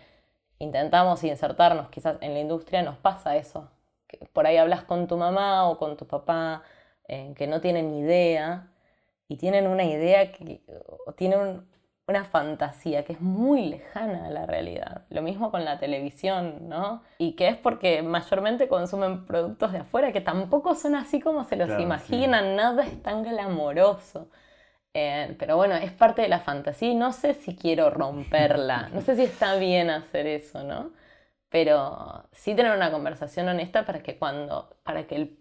intentamos 0.58 1.24
insertarnos 1.24 1.90
quizás 1.90 2.18
en 2.22 2.34
la 2.34 2.40
industria 2.40 2.82
nos 2.82 2.98
pasa 2.98 3.38
eso. 3.38 3.70
Por 4.34 4.48
ahí 4.48 4.58
hablas 4.58 4.84
con 4.84 5.08
tu 5.08 5.16
mamá 5.18 5.70
o 5.70 5.78
con 5.78 5.96
tu 5.96 6.08
papá 6.08 6.64
eh, 7.08 7.34
que 7.36 7.46
no 7.46 7.62
tienen 7.62 7.94
idea 7.94 8.68
y 9.28 9.38
tienen 9.38 9.68
una 9.68 9.84
idea 9.84 10.32
que, 10.32 10.62
o 11.06 11.14
tienen 11.14 11.68
una 12.10 12.26
fantasía 12.26 13.06
que 13.06 13.14
es 13.14 13.22
muy 13.22 13.68
lejana 13.70 14.26
a 14.26 14.30
la 14.32 14.46
realidad. 14.46 15.04
Lo 15.10 15.22
mismo 15.22 15.52
con 15.52 15.64
la 15.64 15.78
televisión, 15.78 16.68
¿no? 16.68 17.04
Y 17.20 17.34
que 17.34 17.48
es 17.50 17.58
porque 17.58 18.02
mayormente 18.02 18.68
consumen 18.68 19.26
productos 19.26 19.72
de 19.72 19.80
afuera 19.80 20.12
que 20.12 20.22
tampoco 20.22 20.74
son 20.76 20.96
así 20.96 21.20
como 21.20 21.44
se 21.44 21.56
los 21.56 21.80
imaginan, 21.80 22.56
nada 22.56 22.84
es 22.84 23.02
tan 23.04 23.24
glamoroso. 23.24 24.30
Eh, 24.94 25.36
pero 25.38 25.56
bueno, 25.56 25.76
es 25.76 25.92
parte 25.92 26.24
de 26.24 26.30
la 26.30 26.40
fantasía 26.40 26.90
y 26.90 26.96
no 26.96 27.14
sé 27.14 27.36
si 27.36 27.56
quiero 27.56 27.92
romperla, 27.92 28.90
no 28.94 29.02
sé 29.02 29.16
si 29.16 29.24
está 29.24 29.56
bien 29.56 29.92
hacer 29.92 30.26
eso, 30.26 30.64
¿no? 30.64 30.92
Pero 31.50 32.28
sí 32.32 32.56
tener 32.56 32.76
una 32.76 32.92
conversación 32.92 33.48
honesta 33.50 33.86
para 33.86 34.02
que 34.02 34.18
cuando, 34.18 34.78
para 34.84 35.06
que 35.06 35.38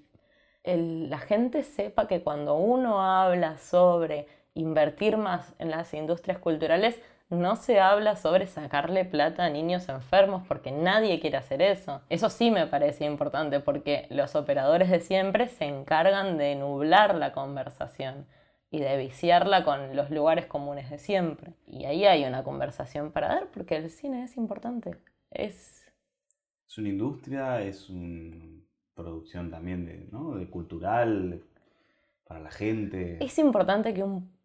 la 0.65 1.19
gente 1.19 1.63
sepa 1.63 2.07
que 2.07 2.23
cuando 2.23 2.57
uno 2.57 3.03
habla 3.03 3.57
sobre 3.57 4.27
invertir 4.59 5.17
más 5.17 5.55
en 5.59 5.71
las 5.71 5.95
industrias 5.95 6.39
culturales, 6.39 7.01
no 7.31 7.57
se 7.57 7.79
habla 7.79 8.17
sobre 8.17 8.47
sacarle 8.47 9.05
plata 9.05 9.45
a 9.45 9.51
niños 9.51 9.89
enfermos 9.89 10.47
porque 10.49 10.73
nadie 10.73 11.21
quiere 11.21 11.37
hacer 11.37 11.61
eso. 11.61 12.01
Eso 12.09 12.31
sí 12.31 12.51
me 12.51 12.67
parece 12.67 13.05
importante 13.05 13.61
porque 13.61 14.07
los 14.11 14.35
operadores 14.35 14.91
de 14.91 15.01
siempre 15.01 15.49
se 15.49 15.67
encargan 15.67 16.39
de 16.39 16.57
nublar 16.57 17.15
la 17.15 17.33
conversación 17.33 18.27
y 18.71 18.81
de 18.81 18.97
viciarla 18.97 19.65
con 19.65 19.95
los 19.95 20.11
lugares 20.11 20.47
comunes 20.47 20.91
de 20.91 20.99
siempre. 20.99 21.53
Y 21.67 21.85
ahí 21.85 22.07
hay 22.07 22.25
una 22.25 22.45
conversación 22.45 23.13
para 23.13 23.29
dar 23.29 23.49
porque 23.53 23.77
el 23.77 23.91
cine 23.91 24.25
es 24.25 24.37
importante. 24.37 24.97
Es, 25.31 25.87
es 26.67 26.79
una 26.79 26.89
industria, 26.89 27.61
es 27.61 27.91
una 27.91 28.63
producción 28.95 29.51
también 29.51 29.85
de, 29.85 30.09
¿no? 30.11 30.35
de 30.35 30.49
cultural 30.49 31.43
para 32.25 32.41
la 32.41 32.51
gente. 32.51 33.23
Es 33.23 33.39
importante 33.39 33.93
que 33.93 34.03
un 34.03 34.38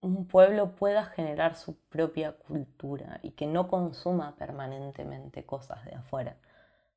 un 0.00 0.26
pueblo 0.26 0.76
pueda 0.76 1.04
generar 1.04 1.54
su 1.56 1.78
propia 1.88 2.32
cultura 2.32 3.20
y 3.22 3.32
que 3.32 3.46
no 3.46 3.68
consuma 3.68 4.36
permanentemente 4.36 5.44
cosas 5.44 5.84
de 5.84 5.94
afuera, 5.94 6.36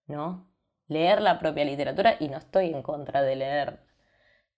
¿no? 0.08 0.48
Leer 0.88 1.22
la 1.22 1.40
propia 1.40 1.66
literatura, 1.66 2.18
y 2.20 2.28
no 2.30 2.38
estoy 2.38 2.68
en 2.70 2.84
contra 2.84 3.22
de 3.24 3.36
leer, 3.36 3.80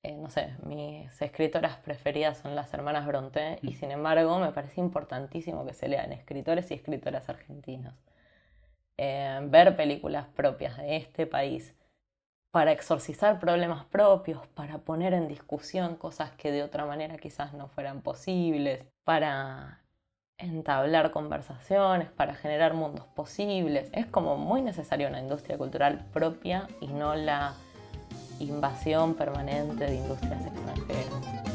eh, 0.03 0.15
no 0.17 0.29
sé, 0.29 0.55
mis 0.65 1.21
escritoras 1.21 1.77
preferidas 1.77 2.39
son 2.39 2.55
las 2.55 2.73
hermanas 2.73 3.05
Bronte, 3.05 3.59
y 3.61 3.71
mm. 3.71 3.73
sin 3.73 3.91
embargo 3.91 4.39
me 4.39 4.51
parece 4.51 4.81
importantísimo 4.81 5.65
que 5.65 5.73
se 5.73 5.87
lean 5.87 6.11
escritores 6.11 6.71
y 6.71 6.73
escritoras 6.73 7.29
argentinos. 7.29 7.95
Eh, 8.97 9.39
ver 9.43 9.75
películas 9.75 10.27
propias 10.27 10.77
de 10.77 10.97
este 10.97 11.25
país, 11.27 11.75
para 12.53 12.71
exorcizar 12.71 13.39
problemas 13.39 13.83
propios, 13.85 14.45
para 14.45 14.77
poner 14.77 15.15
en 15.15 15.27
discusión 15.27 15.95
cosas 15.95 16.29
que 16.33 16.51
de 16.51 16.61
otra 16.61 16.85
manera 16.85 17.17
quizás 17.17 17.51
no 17.53 17.67
fueran 17.67 18.01
posibles, 18.01 18.85
para 19.03 19.79
entablar 20.37 21.09
conversaciones, 21.09 22.11
para 22.11 22.35
generar 22.35 22.75
mundos 22.75 23.07
posibles. 23.15 23.89
Es 23.91 24.05
como 24.05 24.37
muy 24.37 24.61
necesaria 24.61 25.07
una 25.07 25.19
industria 25.19 25.57
cultural 25.57 26.05
propia 26.13 26.67
y 26.79 26.89
no 26.89 27.15
la 27.15 27.55
invasión 28.37 29.15
permanente 29.15 29.85
de 29.85 29.95
industrias 29.95 30.45
extranjeras. 30.45 31.52